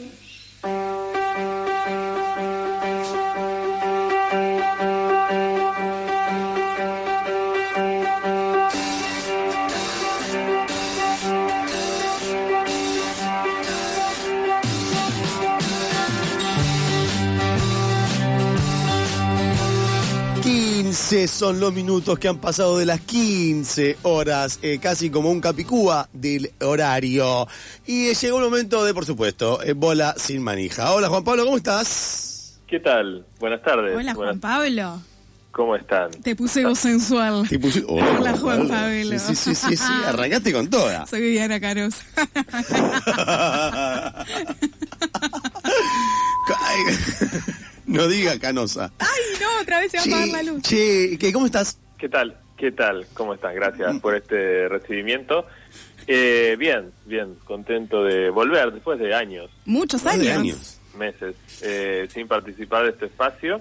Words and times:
Thank 0.00 0.12
you. 0.12 0.29
15 21.20 21.28
son 21.28 21.60
los 21.60 21.72
minutos 21.74 22.18
que 22.18 22.28
han 22.28 22.38
pasado 22.38 22.78
de 22.78 22.86
las 22.86 23.00
15 23.00 23.98
horas, 24.04 24.58
eh, 24.62 24.78
casi 24.80 25.10
como 25.10 25.30
un 25.30 25.40
capicúa 25.40 26.08
del 26.14 26.50
horario. 26.62 27.46
Y 27.86 28.06
eh, 28.08 28.14
llegó 28.14 28.38
el 28.38 28.44
momento 28.44 28.82
de, 28.84 28.94
por 28.94 29.04
supuesto, 29.04 29.62
eh, 29.62 29.74
bola 29.74 30.14
sin 30.16 30.42
manija. 30.42 30.92
Hola 30.92 31.08
Juan 31.08 31.22
Pablo, 31.24 31.44
¿cómo 31.44 31.56
estás? 31.58 32.58
¿Qué 32.66 32.80
tal? 32.80 33.26
Buenas 33.38 33.62
tardes. 33.62 33.94
Hola, 33.96 34.14
Buenas- 34.14 34.16
Juan 34.16 34.40
Pablo. 34.40 35.02
¿Cómo 35.52 35.74
están? 35.76 36.10
Te 36.22 36.34
puse 36.36 36.64
voz 36.64 36.78
sensual. 36.78 37.46
Te 37.48 37.58
puse- 37.60 37.84
Hola, 37.86 38.34
Juan 38.38 38.66
Pablo. 38.68 39.18
Sí, 39.18 39.34
sí, 39.34 39.36
sí, 39.36 39.54
sí, 39.54 39.76
sí, 39.76 39.92
arrancaste 40.06 40.52
con 40.54 40.70
toda. 40.70 41.06
Soy 41.10 41.20
Viviana 41.20 41.60
Carosa. 41.60 42.02
No 47.96 48.06
diga 48.08 48.38
canosa. 48.38 48.92
Ay, 48.98 49.08
no, 49.40 49.62
otra 49.62 49.80
vez 49.80 49.90
se 49.92 49.98
va 49.98 50.04
a 50.04 50.06
apagar 50.06 50.28
la 50.44 50.52
luz. 50.52 50.62
che, 50.62 51.18
¿qué, 51.18 51.32
¿cómo 51.32 51.46
estás? 51.46 51.78
¿Qué 51.98 52.08
tal? 52.08 52.36
¿Qué 52.56 52.70
tal? 52.72 53.06
¿Cómo 53.14 53.34
están? 53.34 53.54
Gracias 53.54 53.98
por 54.00 54.14
este 54.14 54.68
recibimiento. 54.68 55.46
Eh, 56.06 56.56
bien, 56.58 56.92
bien, 57.06 57.34
contento 57.44 58.04
de 58.04 58.30
volver 58.30 58.72
después 58.72 58.98
de 58.98 59.14
años, 59.14 59.50
Muchos 59.64 60.04
años. 60.06 60.24
de 60.24 60.32
años. 60.32 60.78
meses, 60.96 61.34
eh, 61.62 62.08
sin 62.12 62.26
participar 62.28 62.84
de 62.84 62.90
este 62.90 63.06
espacio. 63.06 63.60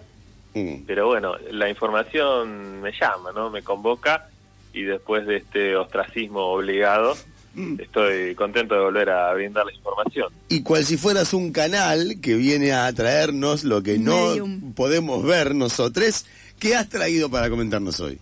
Mm. 0.53 0.83
Pero 0.87 1.07
bueno, 1.07 1.33
la 1.51 1.69
información 1.69 2.81
me 2.81 2.91
llama, 2.91 3.31
¿no? 3.33 3.49
Me 3.49 3.61
convoca 3.61 4.29
y 4.73 4.83
después 4.83 5.25
de 5.27 5.37
este 5.37 5.75
ostracismo 5.75 6.41
obligado, 6.53 7.15
Mm. 7.15 7.38
Estoy 7.79 8.35
contento 8.35 8.75
de 8.75 8.81
volver 8.81 9.09
a 9.09 9.33
brindar 9.33 9.65
la 9.65 9.73
información. 9.73 10.31
Y 10.49 10.61
cual 10.63 10.85
si 10.85 10.97
fueras 10.97 11.33
un 11.33 11.51
canal 11.51 12.17
que 12.21 12.35
viene 12.35 12.73
a 12.73 12.91
traernos 12.93 13.63
lo 13.63 13.81
que 13.83 13.97
no 13.99 14.29
Medium. 14.29 14.73
podemos 14.73 15.23
ver 15.23 15.55
nosotros, 15.55 16.25
¿qué 16.59 16.75
has 16.75 16.89
traído 16.89 17.29
para 17.29 17.49
comentarnos 17.49 17.99
hoy? 17.99 18.19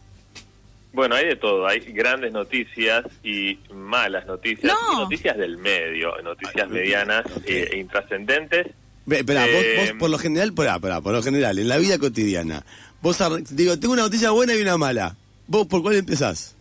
Bueno, 0.94 1.16
hay 1.16 1.28
de 1.28 1.36
todo, 1.36 1.68
hay 1.68 1.80
grandes 1.80 2.34
noticias 2.34 3.06
y 3.24 3.60
malas 3.74 4.26
noticias, 4.26 4.66
No. 4.74 4.94
y 4.94 5.02
noticias 5.04 5.38
del 5.38 5.58
medio, 5.58 6.12
noticias 6.24 6.66
Ay, 6.68 6.74
medianas 6.74 7.26
eh, 7.46 7.70
e 7.74 7.78
intrascendentes. 7.78 8.68
Vos, 9.06 9.18
Eh, 9.20 9.76
vos 9.78 9.92
por 10.00 10.10
lo 10.10 10.18
general, 10.18 10.54
pará, 10.54 10.80
pará, 10.80 11.00
por 11.00 11.14
lo 11.14 11.22
general, 11.24 11.60
en 11.60 11.68
la 11.68 11.78
vida 11.78 11.98
cotidiana, 12.00 12.66
vos 13.02 13.18
digo, 13.52 13.78
tengo 13.80 13.94
una 13.94 14.02
noticia 14.04 14.32
buena 14.32 14.54
y 14.56 14.62
una 14.62 14.78
mala. 14.78 15.16
¿Vos 15.48 15.68
por 15.68 15.82
cuál 15.82 15.96
empezás? 15.96 16.57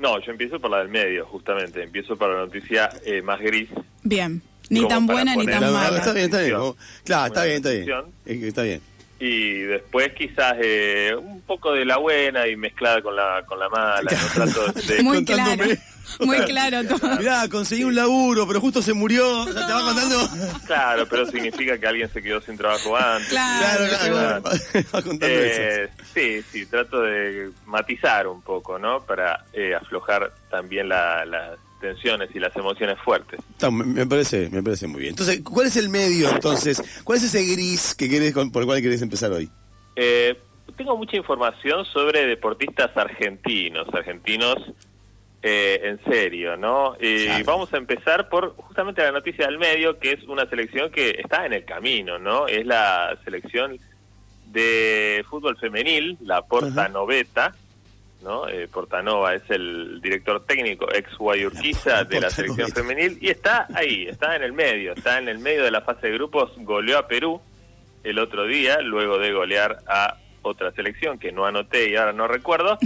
No, 0.00 0.18
yo 0.20 0.32
empiezo 0.32 0.58
por 0.58 0.70
la 0.70 0.78
del 0.78 0.88
medio, 0.88 1.26
justamente, 1.26 1.82
empiezo 1.82 2.16
por 2.16 2.30
la 2.30 2.38
noticia 2.46 2.90
eh, 3.04 3.20
más 3.22 3.38
gris. 3.40 3.68
Bien. 4.02 4.42
Ni 4.70 4.86
tan 4.88 5.06
buena 5.06 5.34
ni 5.36 5.44
tan 5.46 5.60
la- 5.60 5.70
La- 5.70 5.72
mala. 5.72 5.98
está 5.98 6.12
bien, 6.12 6.26
está 6.26 6.38
bien. 6.40 6.56
Claro, 7.04 7.26
está 7.26 7.44
bien, 7.44 7.56
está 7.56 7.70
bien. 7.70 8.12
que 8.24 8.48
Está 8.48 8.62
bien. 8.62 8.80
Y 9.18 9.58
después 9.60 10.12
quizás 10.14 10.54
eh, 10.62 11.14
un 11.14 11.42
poco 11.42 11.72
de 11.74 11.84
la 11.84 11.98
buena 11.98 12.48
y 12.48 12.56
mezclada 12.56 13.02
con 13.02 13.14
la 13.14 13.44
con 13.46 13.58
la 13.58 13.68
mala. 13.68 14.10
No 14.10 14.26
trato 14.46 14.72
de... 14.72 15.02
Muy 15.02 15.24
claro. 15.26 15.64
Muy 16.20 16.38
claro 16.44 16.86
todo. 16.86 17.16
Mirá, 17.18 17.48
conseguí 17.48 17.84
un 17.84 17.94
laburo, 17.94 18.46
pero 18.46 18.60
justo 18.60 18.82
se 18.82 18.92
murió. 18.92 19.46
Ya 19.46 19.66
te 19.66 19.72
va 19.72 19.80
contando. 19.84 20.28
Claro, 20.66 21.06
pero 21.08 21.26
significa 21.26 21.78
que 21.78 21.86
alguien 21.86 22.10
se 22.12 22.20
quedó 22.22 22.40
sin 22.40 22.56
trabajo 22.56 22.96
antes. 22.96 23.28
Claro, 23.28 23.84
Claro, 23.88 24.42
claro. 24.42 24.42
Va 24.94 25.02
contando 25.02 25.26
eso. 25.26 25.60
Eh, 25.62 25.88
sí, 26.14 26.42
sí, 26.50 26.66
trato 26.66 27.00
de 27.02 27.50
matizar 27.66 28.26
un 28.26 28.42
poco, 28.42 28.78
¿no? 28.78 29.00
Para 29.04 29.44
eh, 29.52 29.74
aflojar 29.74 30.32
también 30.50 30.88
la- 30.88 31.24
las 31.24 31.58
tensiones 31.80 32.28
y 32.34 32.38
las 32.38 32.54
emociones 32.56 32.98
fuertes. 33.02 33.40
Está, 33.52 33.70
me- 33.70 33.84
me 33.84 34.06
parece, 34.06 34.50
me 34.50 34.62
parece 34.62 34.86
muy 34.86 35.00
bien. 35.00 35.10
Entonces, 35.12 35.40
¿cuál 35.42 35.66
es 35.66 35.76
el 35.76 35.88
medio 35.88 36.28
entonces? 36.30 36.82
¿Cuál 37.04 37.18
es 37.18 37.24
ese 37.24 37.42
gris 37.44 37.94
que 37.94 38.08
querés, 38.08 38.34
con- 38.34 38.50
por 38.52 38.62
el 38.62 38.66
cual 38.66 38.82
querés 38.82 39.00
empezar 39.02 39.32
hoy? 39.32 39.48
Eh, 39.96 40.38
tengo 40.76 40.96
mucha 40.96 41.16
información 41.16 41.84
sobre 41.86 42.26
deportistas 42.26 42.94
argentinos, 42.96 43.86
argentinos 43.92 44.56
eh, 45.42 45.80
en 45.84 46.04
serio, 46.04 46.56
¿no? 46.56 46.96
Y 47.00 47.24
Claro. 47.26 47.44
vamos 47.46 47.72
a 47.72 47.78
empezar 47.78 48.28
por 48.28 48.54
justamente 48.56 49.02
la 49.02 49.12
noticia 49.12 49.46
del 49.46 49.58
medio, 49.58 49.98
que 49.98 50.12
es 50.12 50.22
una 50.24 50.46
selección 50.46 50.90
que 50.90 51.10
está 51.18 51.46
en 51.46 51.54
el 51.54 51.64
camino, 51.64 52.18
¿no? 52.18 52.46
Es 52.46 52.66
la 52.66 53.16
selección 53.24 53.78
de 54.46 55.24
fútbol 55.30 55.56
femenil, 55.58 56.18
la 56.22 56.42
Portanoveta, 56.42 57.54
¿no? 58.22 58.48
Eh, 58.48 58.68
Portanova 58.68 59.34
es 59.34 59.42
el 59.48 60.00
director 60.02 60.44
técnico 60.44 60.86
ex 60.92 61.16
Guayurquiza 61.16 62.04
de 62.04 62.20
la 62.20 62.30
selección 62.30 62.68
femenil 62.72 63.16
y 63.20 63.30
está 63.30 63.66
ahí, 63.74 64.06
está 64.08 64.36
en 64.36 64.42
el 64.42 64.52
medio, 64.52 64.92
está 64.92 65.18
en 65.18 65.28
el 65.28 65.38
medio 65.38 65.64
de 65.64 65.70
la 65.70 65.80
fase 65.82 66.08
de 66.08 66.14
grupos, 66.14 66.50
goleó 66.58 66.98
a 66.98 67.06
Perú 67.06 67.40
el 68.02 68.18
otro 68.18 68.44
día, 68.46 68.80
luego 68.80 69.18
de 69.18 69.32
golear 69.32 69.78
a 69.86 70.16
otra 70.42 70.72
selección 70.72 71.18
que 71.18 71.32
no 71.32 71.46
anoté 71.46 71.90
y 71.90 71.96
ahora 71.96 72.12
no 72.12 72.26
recuerdo. 72.26 72.78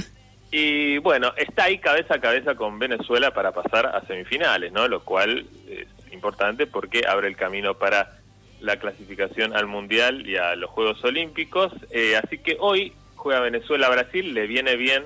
Y 0.56 0.98
bueno, 0.98 1.32
está 1.36 1.64
ahí 1.64 1.78
cabeza 1.78 2.14
a 2.14 2.20
cabeza 2.20 2.54
con 2.54 2.78
Venezuela 2.78 3.32
para 3.34 3.50
pasar 3.50 3.86
a 3.86 4.06
semifinales, 4.06 4.70
¿no? 4.70 4.86
Lo 4.86 5.02
cual 5.02 5.48
es 5.66 5.88
importante 6.12 6.68
porque 6.68 7.02
abre 7.08 7.26
el 7.26 7.36
camino 7.36 7.74
para 7.74 8.20
la 8.60 8.76
clasificación 8.76 9.56
al 9.56 9.66
Mundial 9.66 10.24
y 10.28 10.36
a 10.36 10.54
los 10.54 10.70
Juegos 10.70 11.02
Olímpicos. 11.02 11.72
Eh, 11.90 12.16
así 12.16 12.38
que 12.38 12.56
hoy 12.60 12.92
juega 13.16 13.40
Venezuela-Brasil, 13.40 14.32
le 14.32 14.46
viene 14.46 14.76
bien 14.76 15.02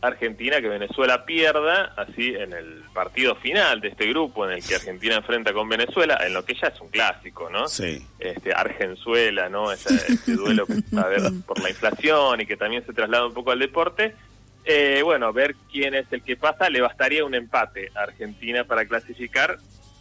Argentina 0.00 0.60
que 0.60 0.68
Venezuela 0.68 1.24
pierda, 1.24 1.94
así 1.96 2.34
en 2.34 2.52
el 2.52 2.82
partido 2.92 3.36
final 3.36 3.80
de 3.80 3.90
este 3.90 4.08
grupo 4.08 4.44
en 4.44 4.56
el 4.56 4.66
que 4.66 4.74
Argentina 4.74 5.14
enfrenta 5.14 5.52
con 5.52 5.68
Venezuela, 5.68 6.18
en 6.26 6.34
lo 6.34 6.44
que 6.44 6.54
ya 6.54 6.66
es 6.66 6.80
un 6.80 6.88
clásico, 6.88 7.48
¿no? 7.48 7.68
Sí. 7.68 8.04
este 8.18 8.52
Argenzuela, 8.52 9.48
¿no? 9.48 9.70
Ese, 9.70 9.94
ese 9.94 10.34
duelo 10.34 10.66
que 10.66 10.80
va 10.92 11.02
a 11.02 11.04
haber 11.04 11.22
por 11.46 11.62
la 11.62 11.70
inflación 11.70 12.40
y 12.40 12.46
que 12.46 12.56
también 12.56 12.84
se 12.84 12.92
traslada 12.92 13.28
un 13.28 13.34
poco 13.34 13.52
al 13.52 13.60
deporte. 13.60 14.16
Eh, 14.66 15.02
bueno, 15.04 15.32
ver 15.32 15.54
quién 15.70 15.94
es 15.94 16.06
el 16.10 16.22
que 16.22 16.36
pasa, 16.36 16.70
le 16.70 16.80
bastaría 16.80 17.24
un 17.24 17.34
empate 17.34 17.90
a 17.94 18.00
Argentina 18.04 18.64
para 18.64 18.86
clasificar, 18.86 19.58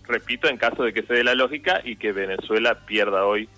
repito, 0.08 0.48
en 0.48 0.58
caso 0.58 0.84
de 0.84 0.94
que 0.94 1.04
se 1.04 1.14
dé 1.14 1.24
la 1.24 1.36
lógica 1.36 1.82
y 1.84 1.98
que 1.98 2.12
Venezuela 2.14 2.86
pierda 2.86 3.26
hoy 3.26 3.50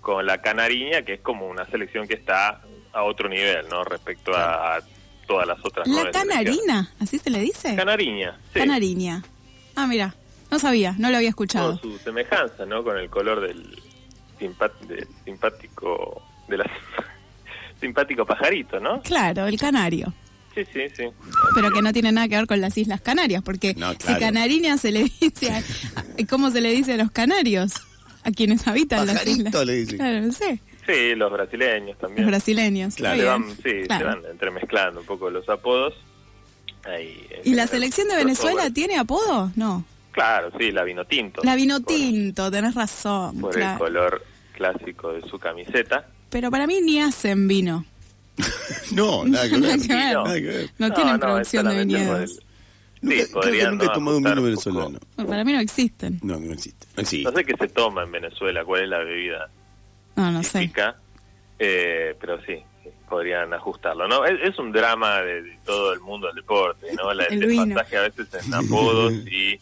con 0.00 0.26
la 0.26 0.38
Canariña, 0.42 1.02
que 1.02 1.14
es 1.14 1.20
como 1.20 1.46
una 1.46 1.64
selección 1.66 2.08
que 2.08 2.14
está 2.14 2.60
a 2.92 3.02
otro 3.04 3.28
nivel, 3.28 3.68
¿no? 3.68 3.84
Respecto 3.84 4.34
a 4.34 4.78
todas 5.26 5.46
las 5.46 5.58
otras 5.64 5.86
La 5.86 6.10
canarina, 6.10 6.90
¿así 7.00 7.18
se 7.18 7.30
le 7.30 7.38
dice? 7.40 7.76
Canariña, 7.76 8.36
sí. 8.52 8.58
Canariña. 8.60 9.22
Ah, 9.76 9.86
mira. 9.86 10.14
No 10.50 10.58
sabía, 10.58 10.94
no 10.98 11.10
lo 11.10 11.18
había 11.18 11.28
escuchado. 11.28 11.78
Con 11.78 11.92
su 11.92 11.98
semejanza, 11.98 12.64
¿no? 12.64 12.82
Con 12.82 12.96
el 12.96 13.10
color 13.10 13.42
del 13.42 13.78
simpa- 14.40 14.72
de- 14.88 15.06
simpático, 15.24 16.22
de 16.48 16.56
la 16.56 16.64
simpático 17.80 18.24
pajarito, 18.24 18.80
¿no? 18.80 19.02
Claro, 19.02 19.46
el 19.46 19.58
canario. 19.58 20.12
Sí, 20.64 20.70
sí, 20.72 20.80
sí. 20.96 21.04
Pero 21.54 21.70
que 21.70 21.82
no 21.82 21.92
tiene 21.92 22.10
nada 22.12 22.28
que 22.28 22.36
ver 22.36 22.46
con 22.46 22.60
las 22.60 22.76
Islas 22.76 23.00
Canarias, 23.00 23.42
porque 23.44 23.74
No, 23.74 23.92
si 23.92 24.14
canariña 24.18 24.76
se 24.78 24.90
le 24.92 25.04
dice, 25.20 25.50
a- 25.52 25.62
¿cómo 26.28 26.50
se 26.50 26.60
le 26.60 26.70
dice 26.72 26.94
a 26.94 26.96
los 26.96 27.10
canarios? 27.10 27.72
A 28.24 28.30
quienes 28.32 28.66
habitan 28.66 29.06
las 29.06 29.26
islas. 29.26 29.54
le 29.64 29.74
dicen. 29.74 29.96
Claro, 29.98 30.20
no 30.26 30.32
sé, 30.32 30.60
Sí, 30.86 31.14
los 31.14 31.30
brasileños 31.30 31.96
también. 31.98 32.22
los 32.22 32.30
brasileños. 32.30 32.94
Claro. 32.96 33.18
Se 33.20 33.24
van, 33.24 33.44
sí, 33.62 33.70
Claro. 33.86 33.98
se 33.98 34.04
van 34.20 34.30
entremezclando 34.30 35.00
un 35.00 35.06
poco 35.06 35.30
los 35.30 35.48
apodos. 35.48 35.94
Ahí, 36.84 37.20
¿Y 37.44 37.54
la 37.54 37.66
selección 37.66 38.08
de. 38.08 38.16
Venezuela 38.16 38.70
tiene 38.70 38.96
apodo? 38.98 39.52
No. 39.56 39.84
Claro, 40.12 40.50
sí, 40.58 40.72
la 40.72 40.84
vino 40.84 41.04
tinto. 41.04 41.42
La 41.44 41.54
vino 41.56 41.80
Por- 41.80 41.94
tinto, 41.94 42.50
tenés 42.50 42.74
razón. 42.74 43.38
Por, 43.40 43.58
el 43.58 43.78
color 43.78 44.24
clásico 44.52 45.12
de 45.12 45.20
su 45.28 45.38
camiseta. 45.38 46.08
Pero 46.30 46.50
para 46.50 46.66
mí 46.66 46.80
ni 46.82 47.00
hacen 47.00 47.46
vino. 47.48 47.84
No, 48.92 49.24
nada 49.24 49.48
que 49.48 49.58
ver. 49.58 49.78
Nada 49.88 50.34
que. 50.34 50.70
No, 50.78 50.92
tienen 50.92 51.18
producción 51.20 51.68
de 51.68 51.84
viñedos. 51.84 52.30
Nunca, 52.30 52.44
Sí, 53.00 53.06
creo 53.14 53.26
que 53.26 53.32
podrían, 53.32 53.70
nunca 53.72 53.86
he 53.86 53.88
tomado 53.90 54.16
un 54.16 54.24
vino 54.24 54.42
venezolano. 54.42 54.98
No, 55.16 55.26
Para 55.26 55.44
mí 55.44 55.52
no 55.52 55.60
existen. 55.60 56.18
No, 56.22 56.40
no 56.40 56.52
existe. 56.52 56.86
No 56.96 57.02
existe. 57.02 57.30
No 57.30 57.36
sé 57.36 57.44
qué 57.44 57.54
se 57.56 57.68
toma 57.68 58.02
en 58.02 58.10
Venezuela, 58.12 58.64
cuál 58.64 58.82
es 58.82 58.88
la 58.88 58.98
bebida 58.98 59.48
No, 60.16 60.32
no 60.32 60.42
sé. 60.42 60.72
eh, 61.60 62.16
pero 62.20 62.38
sí, 62.44 62.56
sí, 62.82 62.88
podrían 63.08 63.52
ajustarlo. 63.54 64.08
no 64.08 64.24
Es, 64.24 64.40
es 64.42 64.58
un 64.58 64.72
drama 64.72 65.20
de, 65.22 65.42
de 65.42 65.58
todo 65.64 65.92
el 65.92 66.00
mundo 66.00 66.26
del 66.26 66.36
deporte, 66.36 66.86
¿no? 66.96 67.12
La, 67.14 67.24
El 67.26 67.42
el 67.42 67.48
desfasaje 67.56 67.96
a 67.98 68.00
veces 68.02 68.28
en 68.46 68.54
apodos 68.54 69.12
y 69.30 69.60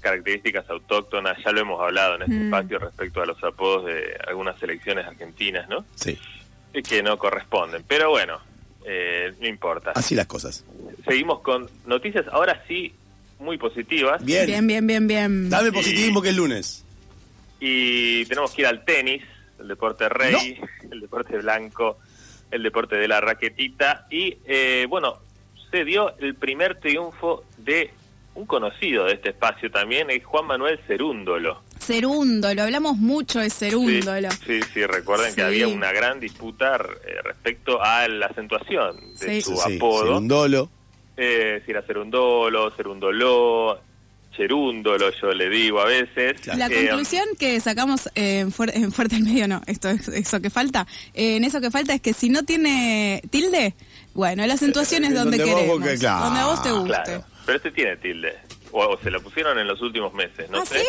características 0.00 0.68
autóctonas, 0.70 1.36
ya 1.44 1.50
lo 1.50 1.60
hemos 1.60 1.80
hablado 1.80 2.14
en 2.16 2.22
este 2.22 2.34
Mm. 2.34 2.44
espacio 2.44 2.78
respecto 2.78 3.22
a 3.22 3.26
los 3.26 3.42
apodos 3.42 3.86
de 3.86 4.16
algunas 4.28 4.56
selecciones 4.60 5.04
argentinas, 5.06 5.68
¿no? 5.68 5.84
Sí. 5.96 6.16
Que 6.82 7.02
no 7.02 7.16
corresponden, 7.18 7.84
pero 7.88 8.10
bueno, 8.10 8.38
eh, 8.84 9.32
no 9.40 9.46
importa. 9.48 9.92
Así 9.94 10.14
las 10.14 10.26
cosas. 10.26 10.64
Seguimos 11.06 11.40
con 11.40 11.68
noticias, 11.86 12.26
ahora 12.30 12.62
sí, 12.68 12.92
muy 13.38 13.56
positivas. 13.58 14.24
Bien. 14.24 14.46
Bien, 14.46 14.66
bien, 14.66 14.86
bien, 14.86 15.06
bien. 15.06 15.50
Dame 15.50 15.68
Y- 15.68 15.72
positivismo 15.72 16.20
que 16.22 16.28
es 16.30 16.36
lunes. 16.36 16.84
Y 17.60 18.24
tenemos 18.26 18.52
que 18.52 18.62
ir 18.62 18.66
al 18.68 18.84
tenis, 18.84 19.22
el 19.58 19.68
deporte 19.68 20.08
rey, 20.08 20.60
el 20.90 21.00
deporte 21.00 21.38
blanco, 21.38 21.98
el 22.50 22.62
deporte 22.62 22.96
de 22.96 23.08
la 23.08 23.20
raquetita. 23.20 24.06
Y 24.10 24.36
eh, 24.44 24.86
bueno, 24.88 25.16
se 25.70 25.84
dio 25.84 26.14
el 26.18 26.34
primer 26.34 26.78
triunfo 26.78 27.44
de 27.56 27.90
un 28.34 28.44
conocido 28.46 29.06
de 29.06 29.14
este 29.14 29.30
espacio 29.30 29.70
también, 29.70 30.10
es 30.10 30.22
Juan 30.24 30.46
Manuel 30.46 30.78
Cerúndolo. 30.86 31.62
Cerúndolo, 31.86 32.62
hablamos 32.62 32.96
mucho 32.96 33.38
de 33.40 33.50
Cerúndolo. 33.50 34.30
Sí, 34.30 34.38
sí, 34.46 34.60
sí, 34.74 34.86
recuerden 34.86 35.30
Sí. 35.30 35.36
que 35.36 35.42
había 35.42 35.68
una 35.68 35.92
gran 35.92 36.18
disputa 36.20 36.76
eh, 37.06 37.22
respecto 37.22 37.82
a 37.82 38.08
la 38.08 38.26
acentuación 38.26 39.14
de 39.20 39.26
Sí. 39.36 39.42
su 39.42 39.56
Sí, 39.56 39.76
apodo. 39.76 40.02
Cerundolo. 40.04 40.70
Eh, 41.16 41.62
si 41.64 41.70
era 41.70 41.82
Cerundolo, 41.82 42.70
Cerundoló, 42.76 43.80
Cherúndolo, 44.36 45.10
yo 45.18 45.28
le 45.32 45.48
digo 45.48 45.80
a 45.80 45.86
veces. 45.86 46.46
La 46.48 46.66
Eh, 46.66 46.88
conclusión 46.88 47.24
que 47.38 47.58
sacamos 47.60 48.06
eh, 48.14 48.40
en, 48.40 48.52
fuer- 48.52 48.72
en 48.74 48.92
Fuerte 48.92 49.16
al 49.16 49.22
Medio, 49.22 49.48
no, 49.48 49.62
esto 49.66 49.88
es 49.88 50.08
eso 50.08 50.40
que 50.40 50.50
falta. 50.50 50.86
Eh, 51.14 51.36
en 51.36 51.44
eso 51.44 51.60
que 51.60 51.70
falta 51.70 51.94
es 51.94 52.02
que 52.02 52.12
si 52.12 52.28
no 52.28 52.42
tiene 52.42 53.22
tilde, 53.30 53.74
bueno, 54.12 54.46
la 54.46 54.54
acentuación 54.54 55.04
es 55.04 55.14
donde, 55.14 55.38
donde 55.38 55.52
vos 55.52 55.54
queremos. 55.60 55.78
busques, 55.78 56.00
claro. 56.00 56.24
Donde 56.26 56.40
a 56.40 56.46
vos 56.46 56.62
te 56.62 56.70
guste. 56.72 56.88
Claro, 56.88 57.24
pero 57.46 57.56
este 57.56 57.70
tiene 57.70 57.96
tilde. 57.96 58.34
O, 58.72 58.84
o 58.84 58.98
se 59.02 59.10
lo 59.10 59.22
pusieron 59.22 59.58
en 59.58 59.66
los 59.66 59.80
últimos 59.80 60.12
meses, 60.12 60.50
¿no 60.50 60.58
¿Ah, 60.60 60.66
sé. 60.66 60.80
Sí, 60.80 60.86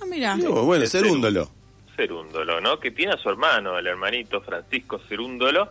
Ah, 0.00 0.04
mira. 0.08 0.36
Bueno, 0.36 0.86
Cerúndolo. 0.86 1.50
Cerúndolo, 1.96 2.60
¿no? 2.60 2.78
Que 2.78 2.90
tiene 2.90 3.12
a 3.14 3.16
su 3.16 3.28
hermano, 3.30 3.78
el 3.78 3.86
hermanito 3.86 4.40
Francisco 4.42 5.00
Cerúndolo, 5.08 5.68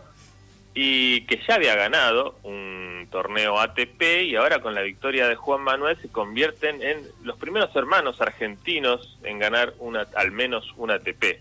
y 0.74 1.22
que 1.22 1.40
ya 1.46 1.54
había 1.54 1.74
ganado 1.76 2.38
un 2.42 3.06
torneo 3.10 3.58
ATP 3.60 4.02
y 4.24 4.36
ahora 4.36 4.60
con 4.60 4.74
la 4.74 4.82
victoria 4.82 5.28
de 5.28 5.36
Juan 5.36 5.62
Manuel 5.62 5.96
se 6.02 6.08
convierten 6.08 6.82
en 6.82 6.98
los 7.22 7.38
primeros 7.38 7.74
hermanos 7.76 8.20
argentinos 8.20 9.16
en 9.22 9.38
ganar 9.38 9.72
una, 9.78 10.06
al 10.16 10.32
menos 10.32 10.66
un 10.76 10.90
ATP 10.90 11.40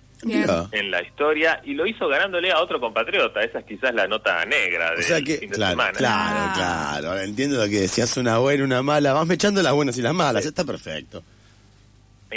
en 0.72 0.90
la 0.92 1.02
historia 1.02 1.60
y 1.66 1.74
lo 1.74 1.86
hizo 1.86 2.08
ganándole 2.08 2.52
a 2.52 2.60
otro 2.62 2.80
compatriota. 2.80 3.44
Esa 3.44 3.60
es 3.60 3.66
quizás 3.66 3.94
la 3.94 4.08
nota 4.08 4.46
negra 4.46 4.92
O 4.92 4.96
del 4.96 5.04
sea 5.04 5.22
que, 5.22 5.38
fin 5.38 5.50
de 5.50 5.56
claro, 5.56 5.72
semana. 5.72 5.98
claro, 5.98 6.40
Ah. 6.40 6.54
claro. 6.56 7.10
Ahora 7.10 7.24
entiendo 7.24 7.58
lo 7.58 7.64
que 7.70 7.82
decías, 7.82 8.16
una 8.18 8.38
buena, 8.38 8.64
una 8.64 8.82
mala. 8.84 9.12
Vas 9.14 9.30
echando 9.32 9.62
las 9.62 9.74
buenas 9.74 9.98
y 9.98 10.02
las 10.02 10.14
malas. 10.14 10.46
Está 10.46 10.64
perfecto. 10.64 11.24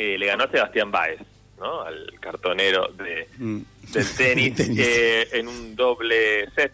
Eh, 0.00 0.16
le 0.16 0.26
ganó 0.26 0.44
a 0.44 0.48
Sebastián 0.48 0.92
Báez, 0.92 1.18
¿no? 1.58 1.82
Al 1.82 2.14
cartonero 2.20 2.86
de, 2.96 3.26
Mm. 3.38 3.58
del 3.92 4.16
tenis, 4.16 4.54
Tenis. 4.54 4.78
eh, 4.80 5.28
en 5.32 5.48
un 5.48 5.74
doble 5.74 6.48
set, 6.54 6.72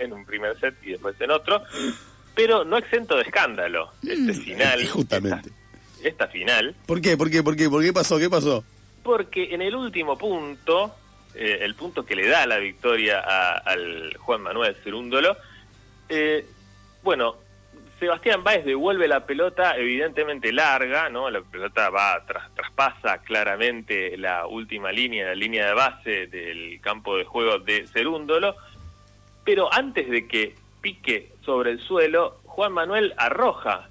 en 0.00 0.12
un 0.12 0.24
primer 0.26 0.58
set 0.58 0.74
y 0.82 0.90
después 0.90 1.14
en 1.20 1.30
otro, 1.30 1.62
pero 2.34 2.64
no 2.64 2.76
exento 2.76 3.14
de 3.14 3.22
escándalo. 3.22 3.90
Este 4.02 4.34
final, 4.34 4.84
Justamente. 4.88 5.50
Esta, 5.98 6.08
esta 6.08 6.26
final, 6.26 6.74
¿Por 6.84 7.00
qué? 7.00 7.16
¿Por 7.16 7.30
qué? 7.30 7.44
¿Por 7.44 7.54
qué? 7.56 7.70
¿Por 7.70 7.80
qué 7.84 7.92
pasó? 7.92 8.18
¿Qué 8.18 8.28
pasó? 8.28 8.64
porque 9.04 9.54
en 9.54 9.60
el 9.60 9.74
último 9.76 10.16
punto, 10.18 10.94
eh, 11.34 11.58
el 11.60 11.74
punto 11.74 12.04
que 12.06 12.16
le 12.16 12.26
da 12.26 12.44
la 12.46 12.56
victoria 12.56 13.20
a- 13.20 13.58
al 13.58 14.16
Juan 14.16 14.40
Manuel 14.40 14.74
Cerúndolo, 14.82 15.36
eh, 16.08 16.44
bueno, 17.02 17.36
Sebastián 17.98 18.42
Báez 18.42 18.64
devuelve 18.64 19.08
la 19.08 19.24
pelota 19.24 19.76
evidentemente 19.76 20.52
larga, 20.52 21.08
¿no? 21.08 21.30
La 21.30 21.40
pelota 21.40 21.90
va 21.90 22.22
tras, 22.26 22.52
traspasa 22.54 23.18
claramente 23.18 24.16
la 24.16 24.46
última 24.46 24.90
línea, 24.90 25.26
la 25.26 25.34
línea 25.34 25.66
de 25.66 25.74
base 25.74 26.26
del 26.26 26.80
campo 26.80 27.16
de 27.16 27.24
juego 27.24 27.58
de 27.58 27.86
Cerúndolo, 27.86 28.56
pero 29.44 29.72
antes 29.72 30.08
de 30.08 30.26
que 30.26 30.54
pique 30.80 31.32
sobre 31.44 31.70
el 31.70 31.80
suelo, 31.80 32.40
Juan 32.44 32.72
Manuel 32.72 33.14
arroja 33.16 33.88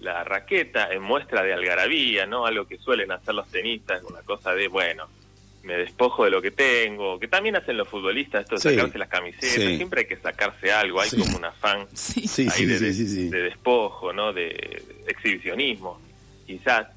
la 0.00 0.24
raqueta 0.24 0.92
en 0.92 1.02
muestra 1.02 1.42
de 1.42 1.52
algarabía, 1.52 2.26
¿no? 2.26 2.46
Algo 2.46 2.66
que 2.66 2.78
suelen 2.78 3.12
hacer 3.12 3.34
los 3.34 3.48
tenistas, 3.48 4.02
una 4.02 4.22
cosa 4.22 4.54
de, 4.54 4.68
bueno, 4.68 5.08
me 5.62 5.74
despojo 5.76 6.24
de 6.24 6.30
lo 6.30 6.42
que 6.42 6.50
tengo, 6.50 7.18
que 7.20 7.28
también 7.28 7.54
hacen 7.56 7.76
los 7.76 7.88
futbolistas, 7.88 8.42
esto 8.42 8.56
de 8.56 8.60
Sí, 8.60 8.70
sacarse 8.76 8.98
las 8.98 9.08
camisetas, 9.08 9.48
sí. 9.50 9.76
siempre 9.76 10.00
hay 10.00 10.06
que 10.06 10.16
sacarse 10.16 10.72
algo, 10.72 11.00
hay 11.00 11.08
Sí. 11.10 11.18
como 11.20 11.36
un 11.36 11.44
afán 11.44 11.78
ahí 11.80 11.86
de, 12.66 12.78
sí, 12.78 12.94
sí, 12.94 13.06
sí. 13.08 13.28
de 13.28 13.42
despojo, 13.42 14.12
¿no? 14.12 14.32
De 14.32 14.82
exhibicionismo, 15.06 16.00
quizás. 16.46 16.88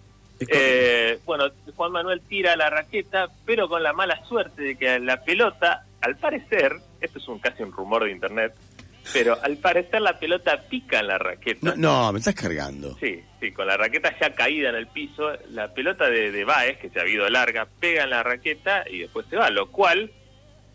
Eh, 0.50 1.20
bueno, 1.26 1.46
Juan 1.76 1.92
Manuel 1.92 2.22
tira 2.28 2.56
la 2.56 2.70
raqueta, 2.70 3.30
pero 3.46 3.70
con 3.70 3.82
la 3.84 3.94
mala 3.94 4.24
suerte 4.26 4.62
de 4.64 4.76
que 4.78 5.00
la 5.00 5.24
pelota, 5.24 5.86
al 6.02 6.18
parecer, 6.18 6.74
esto 7.00 7.20
es 7.20 7.28
un 7.28 7.40
casi 7.40 7.64
un 7.64 7.72
rumor 7.72 8.04
de 8.04 8.12
internet, 8.12 8.54
pero 9.14 9.38
al 9.42 9.58
parecer 9.58 10.02
la 10.02 10.18
pelota 10.20 10.62
pica 10.70 11.00
en 11.00 11.08
la 11.08 11.18
raqueta. 11.18 11.60
No, 11.62 11.76
no, 11.76 12.14
me 12.14 12.20
estás 12.20 12.36
cargando. 12.36 12.98
Sí, 13.00 13.22
sí, 13.40 13.52
con 13.52 13.68
la 13.68 13.78
raqueta 13.78 14.14
ya 14.20 14.34
caída 14.34 14.70
en 14.70 14.76
el 14.76 14.88
piso, 14.88 15.32
la 15.52 15.74
pelota 15.74 16.10
de, 16.10 16.32
de 16.32 16.44
Baez, 16.46 16.78
que 16.80 16.90
se 16.90 17.00
ha 17.00 17.04
habido 17.04 17.28
larga, 17.30 17.68
pega 17.80 18.04
en 18.04 18.10
la 18.10 18.24
raqueta 18.24 18.84
y 18.90 19.00
después 19.00 19.26
se 19.30 19.38
va, 19.38 19.50
lo 19.50 19.72
cual 19.72 20.12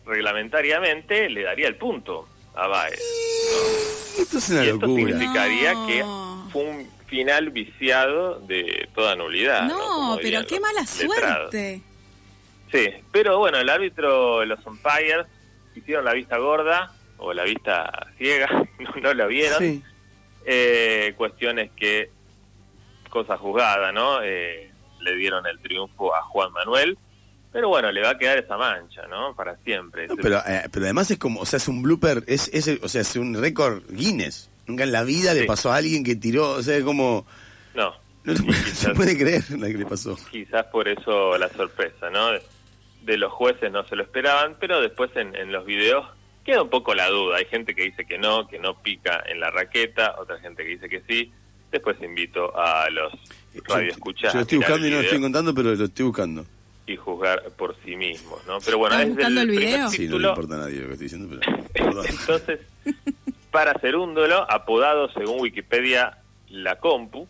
reglamentariamente 0.07 1.29
le 1.31 1.43
daría 1.43 1.69
el 1.69 1.77
punto 1.77 2.29
a 2.55 2.67
Baez. 2.67 3.01
Esto 4.19 4.39
es 4.39 4.51
una 4.51 4.65
Y 4.65 4.69
esto 4.69 4.87
locura. 4.87 5.07
significaría 5.07 5.73
No. 5.75 5.87
que 5.87 6.05
fue 6.53 6.63
un 6.65 6.91
final 7.07 7.51
viciado 7.51 8.41
de 8.41 8.89
toda 8.95 9.17
nulidad. 9.17 9.63
¿no? 9.67 10.15
No, 10.15 10.19
pero 10.21 10.47
qué 10.47 10.61
mala 10.61 10.81
letrados. 10.83 11.51
suerte. 11.51 11.83
Sí, 12.73 12.89
pero 13.11 13.39
bueno, 13.39 13.59
el 13.59 13.69
árbitro, 13.69 14.45
los 14.45 14.65
umpires, 14.65 15.27
hicieron 15.75 16.05
la 16.05 16.13
vista 16.13 16.37
gorda 16.39 16.93
o 17.21 17.33
la 17.33 17.45
vista 17.45 18.09
ciega, 18.19 18.49
no, 18.79 18.91
no 19.01 19.15
la 19.15 19.27
vieron. 19.27 19.59
Sí. 19.59 19.83
Eh, 20.45 21.15
cuestiones 21.17 21.71
que, 21.77 22.11
cosa 23.11 23.37
juzgada, 23.37 23.93
¿no? 23.93 24.23
Eh, 24.23 24.71
le 25.01 25.17
dieron 25.17 25.47
el 25.47 25.59
triunfo 25.61 26.15
a 26.15 26.23
Juan 26.23 26.53
Manuel, 26.53 26.97
pero 27.53 27.69
bueno, 27.69 27.91
le 27.93 28.03
va 28.03 28.11
a 28.11 28.19
quedar 28.19 28.39
esa 28.39 28.57
mancha, 28.57 29.07
¿no? 29.09 29.35
Para 29.35 29.57
siempre. 29.65 30.07
No, 30.09 30.17
pero, 30.17 30.39
eh, 30.47 30.63
pero 30.73 30.85
además 30.87 31.11
es 31.11 31.19
como, 31.19 31.41
o 31.41 31.47
sea, 31.47 31.57
es 31.59 31.69
un 31.69 31.83
blooper, 31.83 32.23
es, 32.27 32.49
es, 32.53 32.69
o 32.83 32.89
sea, 32.89 33.01
es 33.03 33.17
un 33.17 33.35
récord 33.41 33.83
Guinness. 33.91 34.49
Nunca 34.67 34.85
en 34.85 34.93
la 34.93 35.03
vida 35.03 35.35
le 35.35 35.45
pasó 35.45 35.73
a 35.73 35.77
alguien 35.77 36.05
que 36.05 36.15
tiró, 36.17 36.51
o 36.53 36.63
sea, 36.63 36.77
es 36.77 36.85
como, 36.85 37.27
No, 37.75 37.93
no, 38.25 38.37
se 38.37 38.43
puede- 38.43 38.59
se 38.75 38.91
puede 38.95 39.19
creer 39.19 39.51
la 39.59 39.67
que 39.67 39.79
le 39.79 39.87
pasó. 39.87 40.17
quizás 40.31 40.65
por 40.67 40.87
eso 40.89 41.37
la 41.39 41.49
sorpresa, 41.49 42.09
¿no? 42.11 42.31
De, 42.33 42.43
de 43.03 43.17
los 43.19 43.33
jueces 43.33 43.73
no 43.73 43.85
se 43.89 43.97
lo 43.97 44.05
esperaban, 44.05 44.57
pero 44.61 44.81
después 44.81 45.11
en, 45.17 45.35
en 45.35 45.51
los 45.51 45.65
videos 45.67 46.07
queda 46.51 46.63
un 46.63 46.69
poco 46.71 46.95
la 46.95 47.09
duda. 47.09 47.37
Hay 47.37 47.45
gente 47.47 47.75
que 47.75 47.83
dice 47.83 48.05
que 48.05 48.19
no, 48.19 48.47
que 48.49 48.59
no 48.59 48.75
pica 48.83 49.23
en 49.29 49.39
la 49.41 49.51
raqueta, 49.51 50.17
otra 50.19 50.39
gente 50.41 50.65
que 50.65 50.71
dice 50.71 50.89
que 50.89 51.03
sí. 51.09 51.33
Después 51.71 51.97
invito 52.03 52.53
a 52.59 52.91
los 52.91 53.13
radioescuchas 53.65 54.33
Yo 54.33 54.39
lo 54.39 54.43
estoy 54.43 54.59
buscando 54.59 54.87
y 54.87 54.91
no 54.91 54.97
lo 54.97 55.03
estoy 55.03 55.19
encontrando, 55.19 55.55
pero 55.55 55.75
lo 55.75 55.85
estoy 55.85 56.07
buscando. 56.07 56.45
y 56.89 56.97
juzgar 56.97 57.43
por 57.53 57.77
sí 57.85 57.95
mismos, 57.95 58.45
¿no? 58.49 58.59
Pero 58.65 58.79
bueno, 58.79 58.97
¿Estás 58.97 59.09
es 59.11 59.15
buscando 59.15 59.41
el 59.43 59.51
video? 59.51 59.89
Sí, 59.91 60.09
no 60.09 60.19
le 60.19 60.29
importa 60.29 60.55
a 60.57 60.59
nadie 60.59 60.81
lo 60.81 60.87
que 60.89 60.93
estoy 60.95 61.05
diciendo, 61.07 61.39
pero. 61.73 62.05
Entonces, 62.05 62.61
para 63.53 63.79
Cerúndolo, 63.79 64.51
apodado 64.51 65.09
según 65.13 65.41
Wikipedia 65.41 66.19
La 66.49 66.77
Compu. 66.81 67.29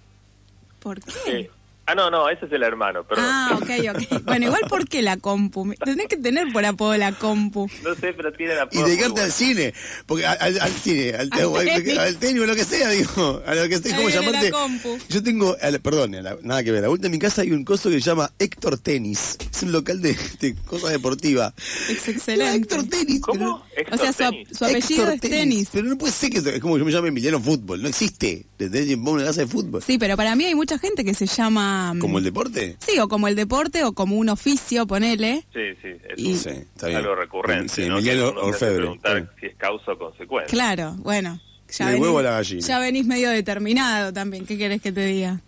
¿Por 0.78 0.98
qué? 1.00 1.12
eh, 1.40 1.50
ah, 1.90 1.94
no, 1.94 2.10
no, 2.10 2.28
ese 2.28 2.46
es 2.46 2.52
el 2.52 2.62
hermano, 2.62 3.04
perdón. 3.04 3.24
Ah, 3.28 3.58
ok, 3.60 3.70
ok. 3.94 4.22
Bueno, 4.24 4.46
igual 4.46 4.62
¿por 4.68 4.88
qué 4.88 5.02
la 5.02 5.16
compu? 5.16 5.72
Tenés 5.84 6.06
que 6.08 6.16
tener 6.16 6.52
por 6.52 6.64
apodo 6.64 6.96
la 6.96 7.12
compu. 7.12 7.68
No 7.82 7.94
sé, 7.94 8.12
pero 8.12 8.32
tiene 8.32 8.54
la 8.54 8.68
Y 8.70 8.82
dedicarte 8.82 9.20
al 9.20 9.32
cine, 9.32 9.74
porque 10.06 10.26
al, 10.26 10.36
al- 10.40 10.60
al 10.60 10.72
cine, 10.72 11.14
al, 11.14 11.28
Al 11.32 11.56
al- 11.56 11.64
tenis. 11.66 11.98
al 11.98 12.16
tenis 12.16 12.42
o 12.42 12.46
lo 12.46 12.54
que 12.54 12.64
sea, 12.64 12.88
digo, 12.90 13.42
a 13.46 13.54
lo 13.54 13.68
que 13.68 13.74
esté, 13.74 13.90
¿cómo 13.94 14.08
la 14.08 14.14
llamarte? 14.14 14.50
compu. 14.50 14.98
Yo 15.08 15.22
tengo, 15.22 15.56
a 15.60 15.70
la- 15.70 15.78
perdón, 15.78 16.12
la- 16.22 16.36
nada 16.42 16.62
que 16.62 16.70
ver, 16.70 16.78
a 16.80 16.82
la 16.82 16.88
vuelta 16.88 17.04
de 17.08 17.10
mi 17.10 17.18
casa 17.18 17.42
hay 17.42 17.52
un 17.52 17.64
coso 17.64 17.88
que 17.90 17.96
se 18.00 18.06
llama 18.10 18.30
Héctor 18.38 18.78
Tenis, 18.78 19.36
es 19.52 19.62
un 19.62 19.72
local 19.72 20.00
de, 20.00 20.16
de 20.40 20.54
cosa 20.66 20.88
deportiva. 20.88 21.52
Es 21.88 22.06
excelente. 22.08 22.56
Héctor 22.56 22.84
Tenis. 22.88 23.20
¿Cómo? 23.20 23.64
O 23.92 23.96
sea, 23.96 24.12
su, 24.12 24.24
apellido 24.64 25.10
Héctor 25.10 25.14
es 25.14 25.20
tenis. 25.20 25.68
Pero 25.72 25.86
no 25.88 25.96
puede 25.98 26.12
ser 26.12 26.30
que 26.30 26.38
es 26.38 26.60
como 26.60 26.78
yo 26.78 26.84
me 26.84 26.92
llame 26.92 27.08
Emiliano 27.08 27.40
Fútbol, 27.40 27.82
no 27.82 27.88
existe. 27.88 28.46
Desde 28.58 28.94
una 28.94 29.24
casa 29.24 29.40
de 29.40 29.46
fútbol. 29.46 29.82
Sí, 29.82 29.96
pero 29.98 30.16
para 30.16 30.36
mí 30.36 30.44
hay 30.44 30.54
mucha 30.54 30.78
gente 30.78 31.02
que 31.04 31.14
se 31.14 31.26
llama... 31.26 31.79
¿Como 32.00 32.18
el 32.18 32.24
deporte? 32.24 32.76
Sí, 32.78 32.98
o 32.98 33.08
como 33.08 33.28
el 33.28 33.36
deporte 33.36 33.84
o 33.84 33.92
como 33.92 34.16
un 34.16 34.28
oficio, 34.28 34.86
ponele. 34.86 35.44
Sí, 35.52 35.60
sí, 35.82 35.88
es 36.08 36.18
Y- 36.18 36.32
un- 36.32 36.38
Sí, 36.38 36.48
está 36.50 36.86
bien. 36.88 36.98
algo 36.98 37.14
recurrente. 37.14 37.68
Sí, 37.68 37.88
¿no? 37.88 37.96
Orfebre. 37.96 38.76
preguntar 38.78 39.30
si 39.40 39.46
es 39.46 39.56
causa 39.56 39.92
o 39.92 39.98
consecuencia. 39.98 40.50
Claro, 40.50 40.94
bueno. 40.98 41.40
Del 41.78 42.00
huevo 42.00 42.18
a 42.18 42.22
la 42.22 42.30
gallina. 42.32 42.60
ya 42.66 42.78
venís 42.80 43.06
medio 43.06 43.30
determinado 43.30 44.12
también. 44.12 44.44
¿Qué 44.44 44.58
querés 44.58 44.82
que 44.82 44.90
te 44.90 45.04
diga? 45.06 45.40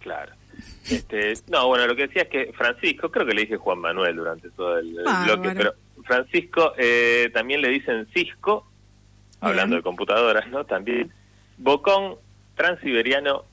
Claro. 0.00 0.32
Este, 0.88 1.34
no, 1.48 1.66
bueno, 1.66 1.86
lo 1.86 1.94
que 1.96 2.06
decía 2.06 2.22
es 2.22 2.28
que 2.28 2.52
Francisco, 2.56 3.10
creo 3.10 3.26
que 3.26 3.34
le 3.34 3.42
dije 3.42 3.56
Juan 3.56 3.80
Manuel 3.80 4.16
durante 4.16 4.48
todo 4.50 4.78
el, 4.78 4.92
bloque, 5.24 5.50
pero 5.54 5.74
Francisco 6.04 6.72
eh, 6.78 7.28
también 7.34 7.60
le 7.60 7.68
dicen 7.70 8.06
Cisco, 8.14 8.66
hablando 9.40 9.74
Bien. 9.74 9.80
de 9.80 9.82
computadoras, 9.82 10.48
¿no? 10.48 10.64
También 10.64 11.10
Bocón, 11.58 12.14
Transiberiano 12.54 13.44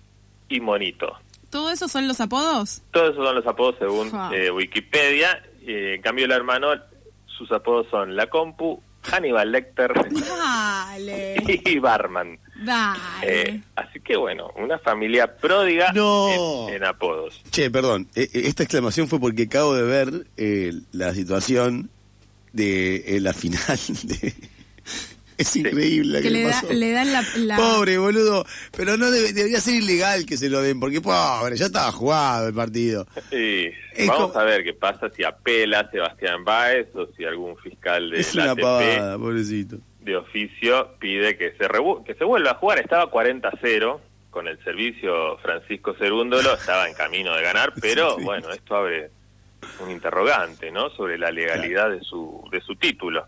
y 0.48 0.60
Monito. 0.60 1.18
¿Todo 1.54 1.70
eso 1.72 1.88
son 1.88 2.08
los 2.08 2.20
apodos? 2.20 2.82
Todos 2.92 3.12
esos 3.12 3.24
son 3.26 3.36
los 3.36 3.46
apodos 3.48 3.76
según 3.80 4.10
Ja. 4.12 4.32
eh, 4.34 4.50
Wikipedia. 4.52 5.42
Eh, 5.66 5.94
en 5.96 6.02
cambio, 6.02 6.26
el 6.26 6.32
hermano, 6.32 6.70
sus 7.38 7.52
apodos 7.52 7.88
son 7.92 8.16
La 8.16 8.28
Compu, 8.28 8.82
Hannibal 9.04 9.52
Lecter 9.52 9.94
Dale. 10.12 11.36
y 11.66 11.80
Barman. 11.80 12.40
Dale. 12.66 13.00
Eh, 13.22 13.62
así 13.76 14.00
que 14.00 14.16
bueno, 14.18 14.50
una 14.58 14.80
familia 14.80 15.36
pródiga 15.38 15.92
No. 15.94 16.68
en, 16.70 16.76
en 16.76 16.84
apodos. 16.86 17.42
Che, 17.52 17.70
perdón, 17.70 18.08
eh, 18.16 18.30
eh, 18.34 18.42
esta 18.46 18.64
exclamación 18.64 19.08
fue 19.08 19.20
porque 19.20 19.44
acabo 19.44 19.76
de 19.76 19.84
ver 19.84 20.28
eh, 20.38 20.74
la 20.92 21.14
situación 21.14 21.90
de 22.52 23.18
eh, 23.18 23.20
la 23.20 23.34
final. 23.34 23.60
de- 24.04 24.34
Es 25.38 25.56
increíble 25.56 26.18
que 26.20 26.24
que 26.24 26.30
le, 26.30 26.44
da, 26.44 26.50
pasó. 26.52 26.74
le 26.74 26.92
dan 26.92 27.12
la, 27.12 27.24
la- 27.38 27.56
Pobre, 27.58 27.98
boludo. 27.98 28.46
Pero 28.76 28.98
no 28.98 29.10
debe- 29.10 29.34
debería 29.34 29.60
ser 29.60 29.76
ilegal 29.76 30.26
que 30.26 30.38
se 30.38 30.50
lo 30.50 30.62
den, 30.62 30.80
porque 30.80 31.02
pobre, 31.02 31.56
ya 31.56 31.66
estaba 31.66 31.92
jugado 31.92 32.48
el 32.48 32.54
partido. 32.54 33.08
Y 33.32 33.66
Es 33.94 34.08
vamos 34.08 34.32
como- 34.32 34.40
a 34.40 34.44
ver 34.44 34.64
qué 34.64 34.74
pasa 34.74 35.10
si 35.16 35.24
apela 35.24 35.90
Sebastián 35.92 36.44
Báez 36.44 36.88
o 36.96 37.08
si 37.18 37.26
algún 37.26 37.58
fiscal 37.58 38.10
de 38.12 38.20
es 38.20 38.36
la 38.36 38.44
una 38.44 38.52
ATP 38.54 38.62
pavada, 38.62 39.18
pobrecito. 39.18 39.78
de 40.02 40.16
oficio 40.18 40.90
pide 41.00 41.38
que 41.38 41.52
se 41.58 41.68
que 42.06 42.14
se 42.16 42.24
vuelva 42.24 42.52
a 42.52 42.56
jugar. 42.56 42.80
Estaba 42.80 43.10
40-0 43.10 44.00
con 44.30 44.48
el 44.48 44.62
servicio 44.64 45.38
Francisco 45.40 45.94
Cerúndolo, 45.98 46.54
estaba 46.56 46.88
en 46.88 46.94
camino 46.96 47.36
de 47.36 47.42
ganar, 47.44 47.74
pero 47.82 48.18
Sí. 48.18 48.24
bueno, 48.24 48.52
esto 48.52 48.76
abre 48.76 49.10
un 49.80 49.90
interrogante, 49.92 50.72
¿no? 50.72 50.90
Sobre 50.90 51.18
la 51.18 51.32
legalidad 51.32 51.90
de 51.90 52.02
su 52.02 52.44
de 52.52 52.60
su 52.62 52.76
título. 52.76 53.26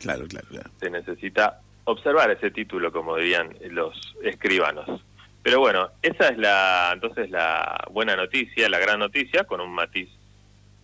Claro, 0.00 0.26
claro, 0.26 0.46
claro. 0.48 0.70
se 0.80 0.90
necesita 0.90 1.60
observar 1.84 2.30
ese 2.30 2.50
título, 2.50 2.90
como 2.92 3.16
dirían 3.16 3.54
los 3.70 4.14
escribanos. 4.22 5.02
Pero 5.42 5.60
bueno, 5.60 5.90
esa 6.02 6.28
es 6.28 6.38
la 6.38 6.90
entonces 6.94 7.30
la 7.30 7.86
buena 7.90 8.16
noticia, 8.16 8.68
la 8.68 8.78
gran 8.78 8.98
noticia, 8.98 9.44
con 9.44 9.60
un 9.60 9.72
matiz 9.74 10.08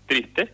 triste. 0.06 0.52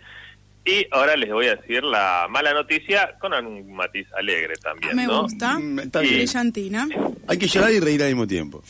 Y 0.64 0.86
ahora 0.90 1.16
les 1.16 1.30
voy 1.32 1.46
a 1.46 1.56
decir 1.56 1.82
la 1.84 2.26
mala 2.28 2.52
noticia 2.52 3.16
con 3.20 3.32
un 3.34 3.72
matiz 3.74 4.06
alegre 4.14 4.54
también, 4.56 4.96
Me 4.96 5.06
¿no? 5.06 5.22
gusta. 5.22 5.58
Mm, 5.58 5.78
está 5.80 6.04
Y-. 6.04 6.08
Brillantina. 6.08 6.88
Hay 7.28 7.38
que 7.38 7.46
llorar 7.48 7.72
y 7.72 7.80
reír 7.80 8.02
al 8.02 8.08
mismo 8.08 8.26
tiempo. 8.26 8.62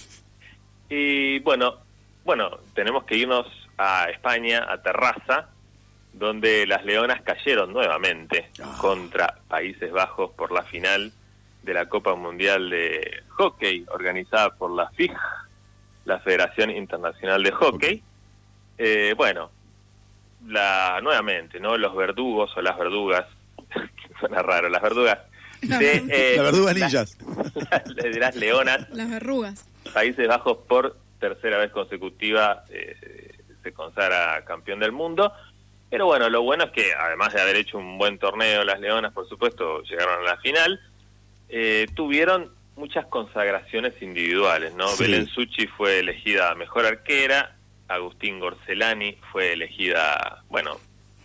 Y 0.88 1.38
bueno, 1.40 1.76
bueno, 2.24 2.58
tenemos 2.74 3.04
que 3.04 3.16
irnos 3.16 3.46
a 3.78 4.08
España, 4.10 4.66
a 4.68 4.80
Terraza, 4.82 5.48
donde 6.18 6.66
las 6.66 6.84
Leonas 6.84 7.20
cayeron 7.22 7.72
nuevamente 7.72 8.50
Ah. 8.62 8.76
contra 8.80 9.38
Países 9.48 9.92
Bajos 9.92 10.30
por 10.32 10.50
la 10.52 10.62
final 10.62 11.12
de 11.62 11.74
la 11.74 11.86
Copa 11.88 12.14
Mundial 12.14 12.70
de 12.70 13.22
Hockey, 13.30 13.84
organizada 13.90 14.50
por 14.54 14.72
la 14.74 14.88
FIG, 14.90 15.12
la 16.04 16.18
Federación 16.20 16.70
Internacional 16.70 17.42
de 17.42 17.50
Hockey. 17.52 18.02
Eh, 18.78 19.14
bueno, 19.16 19.50
la 20.46 21.00
nuevamente, 21.02 21.58
¿no? 21.60 21.76
Los 21.76 21.94
verdugos 21.96 22.56
o 22.56 22.62
las 22.62 22.78
verdugas, 22.78 23.26
suena 24.20 24.42
raro, 24.42 24.68
las 24.68 24.80
verdugas 24.82 25.18
de, 25.60 26.04
eh, 26.10 26.34
la 26.36 26.42
verduga 26.44 26.72
las- 26.74 27.18
de 27.94 28.20
las 28.20 28.36
Leonas 28.36 28.88
Las 28.90 29.10
verrugas. 29.10 29.68
Países 29.92 30.28
Bajos 30.28 30.58
por 30.68 30.96
tercera 31.18 31.58
vez 31.58 31.70
consecutiva 31.72 32.64
eh, 32.70 32.96
se 33.62 33.72
consagra 33.72 34.44
campeón 34.44 34.78
del 34.78 34.92
mundo. 34.92 35.32
Pero 35.90 36.06
bueno, 36.06 36.28
lo 36.28 36.42
bueno 36.42 36.64
es 36.64 36.70
que 36.70 36.92
además 36.94 37.32
de 37.32 37.40
haber 37.40 37.56
hecho 37.56 37.78
un 37.78 37.98
buen 37.98 38.18
torneo, 38.18 38.64
las 38.64 38.80
Leonas, 38.80 39.12
por 39.12 39.28
supuesto, 39.28 39.82
llegaron 39.82 40.20
a 40.20 40.30
la 40.30 40.36
final, 40.38 40.80
eh, 41.48 41.86
tuvieron 41.94 42.52
muchas 42.74 43.06
consagraciones 43.06 43.94
individuales, 44.02 44.74
¿no? 44.74 44.88
Sí. 44.88 45.04
Belén 45.04 45.26
Suchi 45.26 45.66
fue 45.66 46.00
elegida 46.00 46.54
mejor 46.54 46.86
arquera, 46.86 47.56
Agustín 47.88 48.40
Gorcelani 48.40 49.16
fue 49.32 49.52
elegida, 49.52 50.42
bueno, 50.48 50.78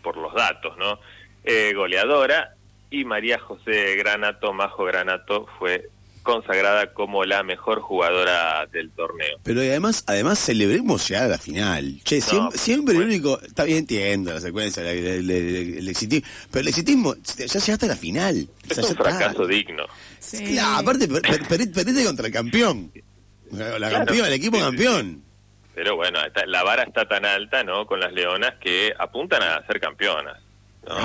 por 0.04 0.18
los 0.18 0.34
datos, 0.34 0.78
¿no? 0.78 1.00
Eh, 1.44 1.74
goleadora, 1.76 2.54
y 2.92 3.06
María 3.06 3.40
José 3.40 3.96
Granato, 3.96 4.54
Majo 4.54 4.84
Granato, 4.84 5.48
fue 5.58 5.90
consagrada 6.24 6.94
como 6.94 7.26
la 7.26 7.44
mejor 7.44 7.82
jugadora 7.82 8.66
del 8.68 8.90
torneo. 8.92 9.38
Pero 9.44 9.62
además, 9.62 10.04
además 10.08 10.40
celebremos 10.40 11.08
llegar 11.08 11.24
a 11.26 11.28
la 11.30 11.38
final. 11.38 12.00
Che, 12.04 12.22
siempre, 12.22 12.58
siempre 12.58 12.96
el 12.96 13.02
único, 13.04 13.40
está 13.42 13.64
bien, 13.64 13.80
entiendo 13.80 14.34
la 14.34 14.40
secuencia, 14.42 14.84
el, 14.92 15.06
el- 15.08 15.32
el- 15.32 15.78
el 15.80 15.88
exitismo, 15.90 16.28
pero 16.52 16.62
el 16.62 16.68
exitismo, 16.70 17.16
ya 17.16 17.46
llegaste 17.60 17.86
a 17.86 17.90
la 17.90 17.96
final. 17.96 18.48
O 18.50 18.68
Es 18.70 18.76
sea, 18.76 18.84
un 18.84 18.90
ya 18.90 18.94
está. 18.94 19.04
fracaso 19.04 19.48
digno. 19.48 19.86
Sí. 20.20 20.44
Claro, 20.54 20.78
aparte, 20.78 21.08
per- 21.08 21.22
per- 21.22 21.48
per- 21.48 21.72
perdiste 21.72 22.06
contra 22.06 22.28
el 22.28 22.34
campeón. 22.34 22.92
La 23.52 23.76
Claro. 23.76 23.98
campeón, 24.06 24.28
el 24.28 24.34
equipo 24.34 24.60
campeón. 24.60 25.24
Pero 25.76 25.96
bueno, 25.96 26.20
está- 26.26 26.46
la 26.46 26.64
vara 26.64 26.84
está 26.84 27.06
tan 27.08 27.26
alta, 27.26 27.64
¿no? 27.64 27.86
Con 27.86 28.00
las 28.00 28.12
leonas 28.14 28.56
que 28.62 28.94
apuntan 28.98 29.42
a 29.44 29.66
ser 29.66 29.80
campeonas. 29.80 30.38
¿no? 30.88 30.96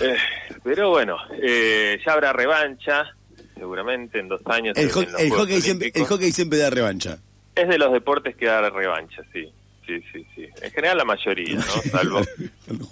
Eh, 0.00 0.16
pero 0.64 0.90
bueno, 0.90 1.16
eh, 1.40 1.98
ya 2.04 2.12
habrá 2.14 2.32
revancha, 2.32 3.14
seguramente 3.62 4.18
en 4.18 4.26
dos 4.28 4.40
años. 4.46 4.76
El, 4.76 4.90
ho- 4.90 5.18
el 5.18 5.30
hockey 5.30 5.60
siempre, 5.60 5.92
el 5.94 6.04
hockey 6.04 6.32
siempre 6.32 6.58
da 6.58 6.68
revancha. 6.68 7.18
Es 7.54 7.68
de 7.68 7.78
los 7.78 7.92
deportes 7.92 8.34
que 8.34 8.46
da 8.46 8.68
revancha, 8.70 9.22
sí. 9.32 9.48
Sí, 9.86 10.00
sí, 10.12 10.26
sí. 10.34 10.46
En 10.62 10.70
general 10.72 10.98
la 10.98 11.04
mayoría, 11.04 11.54
¿no? 11.56 11.62
Salvo 11.90 12.20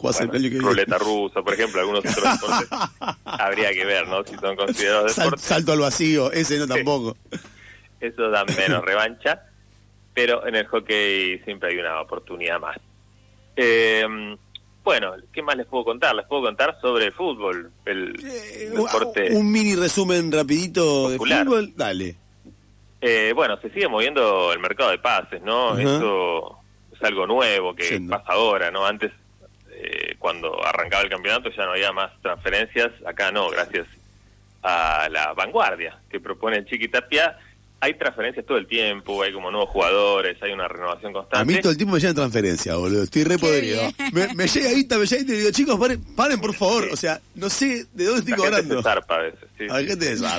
bueno, 0.03 0.61
ruleta 0.61 0.99
rusa, 0.99 1.43
por 1.43 1.55
ejemplo, 1.55 1.81
algunos 1.81 2.01
otros 2.05 2.17
deportes. 2.41 2.69
Habría 3.25 3.73
que 3.73 3.85
ver, 3.85 4.07
¿no? 4.09 4.23
Si 4.25 4.35
son 4.37 4.55
considerados 4.55 5.13
Sal- 5.13 5.25
deportes. 5.27 5.45
salto 5.47 5.73
al 5.73 5.81
vacío, 5.81 6.31
ese 6.33 6.59
no 6.59 6.67
tampoco. 6.69 7.17
eso 8.01 8.31
da 8.31 8.45
menos 8.45 8.85
revancha, 8.85 9.43
pero 10.15 10.47
en 10.47 10.55
el 10.55 10.67
hockey 10.67 11.39
siempre 11.45 11.71
hay 11.71 11.79
una 11.79 12.01
oportunidad 12.01 12.61
más. 12.61 12.77
Eh, 13.57 14.05
bueno, 14.85 15.13
¿qué 15.33 15.43
más 15.43 15.57
les 15.57 15.67
puedo 15.67 15.85
contar? 15.85 16.15
Les 16.15 16.27
puedo 16.27 16.43
contar 16.43 16.79
sobre 16.81 17.07
el 17.07 17.13
fútbol, 17.13 17.71
el 17.85 18.15
Eh, 18.25 18.71
deporte. 18.71 19.29
un 19.33 19.51
mini 19.51 19.75
resumen 19.75 20.31
rapidito 20.33 21.11
Popular. 21.13 21.39
de 21.41 21.45
fútbol, 21.45 21.73
dale. 21.77 22.17
Eh, 23.01 23.33
bueno, 23.35 23.59
se 23.61 23.71
sigue 23.71 23.89
moviendo 23.89 24.53
el 24.53 24.59
mercado 24.59 24.91
de 24.91 24.99
pases, 24.99 25.41
¿no? 25.43 25.71
Ajá. 25.71 25.81
Eso 25.83 26.59
es 26.93 27.03
algo 27.03 27.27
nuevo 27.27 27.75
que 27.75 28.01
pasa 28.09 28.25
ahora, 28.33 28.71
¿no? 28.71 28.85
Antes, 28.87 29.11
eh, 29.71 30.17
cuando 30.19 30.63
arrancaba 30.67 31.03
el 31.05 31.09
campeonato, 31.11 31.51
ya 31.51 31.65
no 31.65 31.73
había 31.73 31.93
más 31.93 32.13
transferencias. 32.21 32.91
Acá 33.07 33.33
no, 33.33 33.49
gracias 33.49 33.87
a 34.63 35.09
la 35.11 35.33
vanguardia 35.33 35.99
que 36.11 36.21
propone 36.21 36.59
el 36.59 36.67
Chiqui 36.67 36.89
Tapia. 36.89 37.39
Hay 37.83 37.95
transferencias 37.95 38.45
todo 38.45 38.59
el 38.59 38.67
tiempo, 38.67 39.23
hay 39.23 39.33
como 39.33 39.51
nuevos 39.51 39.71
jugadores, 39.71 40.37
hay 40.43 40.53
una 40.53 40.69
renovación 40.69 41.11
A 41.13 41.15
constante. 41.15 41.53
mí 41.55 41.61
todo 41.61 41.73
el 41.73 41.79
tiempo 41.79 41.95
me 41.95 42.01
llegan 42.01 42.15
transferencia, 42.15 42.77
boludo. 42.77 43.05
Estoy 43.05 43.25
re 43.25 43.39
podrido. 43.39 43.83
Me, 44.13 44.35
me 44.35 44.47
llega 44.49 44.69
ahí, 44.69 44.87
me 44.91 45.07
llega 45.07 45.23
y 45.23 45.27
te 45.27 45.33
digo, 45.33 45.51
chicos, 45.51 45.79
paren, 45.81 46.05
paren, 46.15 46.41
por 46.41 46.53
favor. 46.55 46.89
O 46.93 46.97
sea, 46.97 47.21
no 47.37 47.49
sé 47.49 47.87
de 47.95 48.05
dónde 48.05 48.21
estoy 48.21 48.33
La 48.33 48.57
gente 48.59 48.69
cobrando. 48.69 48.77
se 48.77 48.83
zarpa 48.83 49.15
a 49.15 49.19
veces. 49.19 49.49
sí, 49.57 49.67
A 49.71 49.77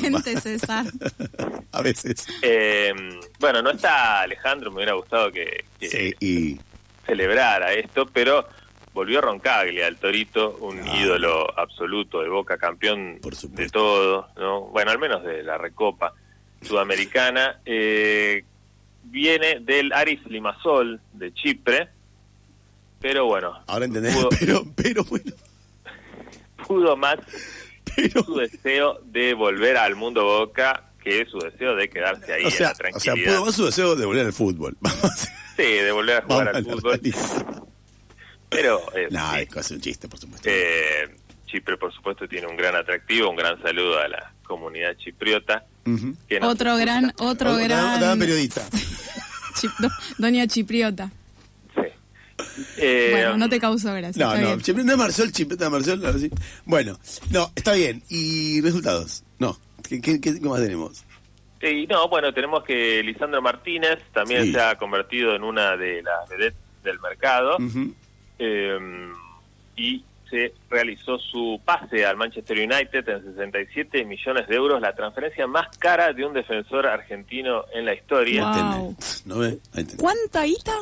gente 0.01 0.39
César. 0.41 0.85
A 1.71 1.81
veces. 1.81 2.27
Eh, 2.43 2.93
bueno, 3.39 3.61
no 3.61 3.71
está 3.71 4.21
Alejandro, 4.21 4.69
me 4.71 4.77
hubiera 4.77 4.93
gustado 4.93 5.31
que, 5.31 5.63
que 5.79 5.89
Sí, 5.89 6.13
y 6.19 6.59
celebrara 7.07 7.73
esto, 7.73 8.05
pero 8.11 8.47
volvió 8.93 9.21
Roncaglia, 9.21 9.87
el 9.87 9.97
Torito, 9.97 10.57
un 10.59 10.79
Ah. 10.81 10.97
ídolo 11.01 11.47
absoluto 11.57 12.21
de 12.21 12.29
Boca, 12.29 12.57
campeón 12.57 13.19
Por 13.21 13.35
de 13.35 13.69
todo, 13.69 14.27
¿no? 14.37 14.61
Bueno, 14.67 14.91
al 14.91 14.99
menos 14.99 15.23
de 15.23 15.43
la 15.43 15.57
Recopa 15.57 16.13
Sudamericana. 16.61 17.59
Eh, 17.65 18.43
viene 19.03 19.59
del 19.61 19.91
Aris 19.93 20.19
Limassol 20.27 20.99
de 21.13 21.33
Chipre, 21.33 21.89
pero 22.99 23.25
bueno, 23.25 23.63
ahora 23.67 23.85
entendés. 23.85 24.15
Pudo- 24.15 24.29
Pero, 24.39 24.63
pero 24.75 25.03
bueno, 25.05 25.31
pudo 26.67 26.95
más 26.95 27.17
pero. 27.95 28.23
su 28.23 28.35
deseo 28.37 28.99
de 29.05 29.33
volver 29.33 29.77
al 29.77 29.95
mundo 29.95 30.23
Boca 30.23 30.87
que 31.03 31.25
su 31.25 31.39
deseo 31.39 31.75
de 31.75 31.89
quedarse 31.89 32.31
ahí 32.31 32.45
O 32.45 32.51
sea, 32.51 32.57
en 32.57 32.63
la 32.63 32.71
o 32.97 32.99
sea, 32.99 33.13
tranquilidad. 33.13 33.33
pudo 33.37 33.45
más 33.45 33.55
su 33.55 33.65
deseo 33.65 33.95
de 33.95 34.05
volver 34.05 34.25
al 34.27 34.33
fútbol. 34.33 34.77
Sí, 35.57 35.63
de 35.63 35.91
volver 35.91 36.17
a 36.17 36.21
jugar 36.23 36.45
vamos 36.53 36.57
al 36.57 36.63
fútbol. 36.65 37.01
Pero 38.49 38.79
eh, 38.95 39.07
No, 39.11 39.31
sí, 39.33 39.47
es 39.59 39.71
un 39.71 39.81
chiste, 39.81 40.07
por 40.07 40.17
supuesto. 40.19 40.49
eh, 40.49 41.13
Chipre, 41.45 41.77
por 41.77 41.93
supuesto, 41.93 42.27
tiene 42.27 42.47
un 42.47 42.55
gran 42.55 42.75
atractivo. 42.75 43.29
Un 43.29 43.35
gran 43.35 43.61
saludo 43.61 43.99
a 43.99 44.07
la 44.07 44.33
comunidad 44.51 44.95
chipriota. 44.97 45.65
Ujú. 45.85 46.15
que 46.27 46.39
nos 46.39 46.51
Otro 46.53 46.75
gran, 46.77 47.11
otro 47.17 47.53
otra 47.53 47.63
gran. 47.63 47.99
gran 47.99 48.19
periodista. 48.19 48.61
Chip- 49.55 49.75
do- 49.79 49.89
Doña 50.19 50.45
Chipriota. 50.45 51.09
Sí. 51.73 51.81
Eh, 52.77 53.09
bueno, 53.11 53.37
no 53.37 53.49
te 53.49 53.59
causó 53.59 53.93
gracia. 53.93 54.25
No, 54.25 54.37
no, 54.37 54.59
siempre 54.59 54.83
no 54.85 54.91
es 54.91 54.97
Marcel, 54.97 55.31
Chipeta 55.31 55.69
Marcel, 55.69 56.05
ahora 56.05 56.19
sí. 56.19 56.29
Bueno, 56.65 56.99
no, 57.31 57.51
está 57.55 57.73
bien. 57.73 58.03
¿Y 58.09 58.61
resultados? 58.61 59.23
No. 59.39 59.57
¿Qué, 59.87 59.99
qué, 60.01 60.19
qué- 60.21 60.39
qué 60.39 60.47
más 60.47 60.59
tenemos? 60.61 61.03
Y 61.63 61.85
no, 61.87 62.07
bueno, 62.09 62.33
tenemos 62.33 62.63
que 62.63 63.01
Lisandro 63.03 63.41
Martínez 63.41 63.99
también 64.13 64.43
Sí. 64.45 64.51
se 64.53 64.59
ha 64.61 64.75
convertido 64.77 65.35
en 65.35 65.43
una 65.43 65.75
de 65.77 66.01
las 66.03 66.27
vedettes 66.29 66.57
del 66.83 66.99
mercado 66.99 67.57
Ujú. 67.57 67.93
eh, 68.39 68.77
y 69.77 70.03
se 70.31 70.53
realizó 70.69 71.19
su 71.19 71.61
pase 71.63 72.03
al 72.05 72.17
Manchester 72.17 72.57
United 72.57 73.07
en 73.07 73.23
67 73.35 74.03
millones 74.05 74.47
de 74.47 74.55
euros, 74.55 74.81
la 74.81 74.95
transferencia 74.95 75.45
más 75.45 75.67
cara 75.77 76.11
de 76.13 76.25
un 76.25 76.33
defensor 76.33 76.87
argentino 76.87 77.65
en 77.75 77.85
la 77.85 77.93
historia. 77.93 78.51
Wow. 78.75 78.95
¿Cuánta 79.97 80.43
guita? 80.45 80.73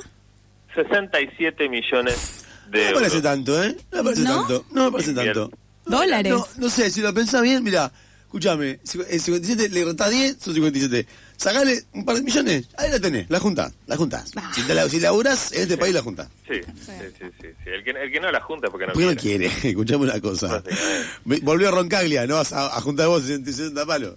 67 0.75 1.68
millones 1.70 2.46
de 2.70 2.79
No 2.79 2.86
me 2.88 2.94
parece 2.94 3.15
euros. 3.18 3.24
tanto, 3.24 3.63
¿eh? 3.63 3.75
No 3.91 3.98
me 3.98 4.03
parece 4.03 4.22
¿No? 4.24 4.36
tanto. 4.38 4.65
No 4.72 4.86
me 4.86 4.91
parece 4.91 5.13
tanto. 5.13 5.51
Dólares. 5.86 6.32
No, 6.32 6.46
no 6.58 6.70
sé, 6.70 6.89
si 6.91 7.01
lo 7.01 7.13
pensás 7.13 7.41
bien, 7.41 7.63
mira, 7.63 7.91
Escúchame, 8.25 8.79
cincu- 8.84 9.08
el 9.10 9.20
57 9.20 9.70
le 9.70 9.86
restás 9.86 10.12
10, 10.12 10.38
son 10.39 10.53
57. 10.53 11.08
Sacale 11.39 11.84
un 11.93 12.03
par 12.03 12.17
de 12.17 12.22
millones, 12.24 12.67
ahí 12.77 12.91
la 12.91 13.00
tenés, 13.00 13.29
la 13.29 13.39
juntás, 13.39 13.74
la 13.88 13.96
juntás. 13.96 14.29
Ah. 14.36 14.51
Si, 14.53 14.62
te 14.67 14.74
la, 14.74 14.89
si 14.89 15.00
laburás 15.00 15.53
en 15.53 15.62
este 15.62 15.77
país, 15.77 15.93
la 15.93 16.01
juntás. 16.01 16.27
Sí, 16.46 16.62
sí, 16.63 16.91
sí, 17.17 17.25
sí. 17.41 17.48
sí. 17.63 17.69
El, 17.69 17.81
que, 17.86 17.91
el 17.91 18.12
que 18.12 18.19
no 18.19 18.29
la 18.29 18.41
junta 18.41 18.67
porque 18.69 18.88
no 18.88 18.91
¿Por 18.93 19.01
qué 19.01 19.08
no 19.08 19.15
quiere. 19.15 19.48
quiere? 19.48 19.69
Escuchame 19.69 20.03
una 20.03 20.19
cosa. 20.19 20.48
Básicamente. 20.62 21.08
Me- 21.24 21.39
Volvió 21.39 21.72
Roncaglia, 21.72 22.27
¿no? 22.27 22.36
Vas 22.36 22.51
a, 22.51 22.65
a 22.67 22.81
juntar 22.81 23.08
vos 23.08 23.24
60 23.24 23.86
palos. 23.86 24.15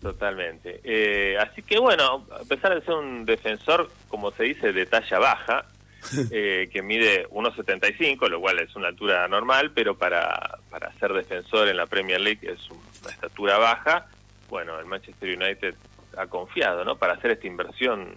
Totalmente. 0.00 0.80
Eh, 0.84 1.36
así 1.38 1.62
que 1.62 1.78
bueno, 1.80 2.26
a 2.30 2.44
pesar 2.44 2.74
de 2.78 2.84
ser 2.84 2.94
un 2.94 3.24
defensor, 3.24 3.90
como 4.08 4.30
se 4.32 4.44
dice, 4.44 4.72
de 4.72 4.86
talla 4.86 5.18
baja, 5.18 5.64
eh, 6.30 6.68
que 6.72 6.80
mide 6.82 7.26
1,75, 7.30 8.28
lo 8.28 8.40
cual 8.40 8.60
es 8.60 8.74
una 8.76 8.88
altura 8.88 9.26
normal, 9.26 9.72
pero 9.74 9.96
para, 9.98 10.58
para 10.70 10.92
ser 11.00 11.12
defensor 11.12 11.66
en 11.66 11.76
la 11.76 11.86
Premier 11.86 12.20
League 12.20 12.40
es 12.48 12.60
una 12.70 13.10
estatura 13.12 13.58
baja, 13.58 14.06
bueno, 14.48 14.78
el 14.78 14.86
Manchester 14.86 15.36
United 15.36 15.74
ha 16.16 16.26
confiado, 16.26 16.84
¿no? 16.84 16.96
Para 16.96 17.14
hacer 17.14 17.32
esta 17.32 17.46
inversión 17.46 18.14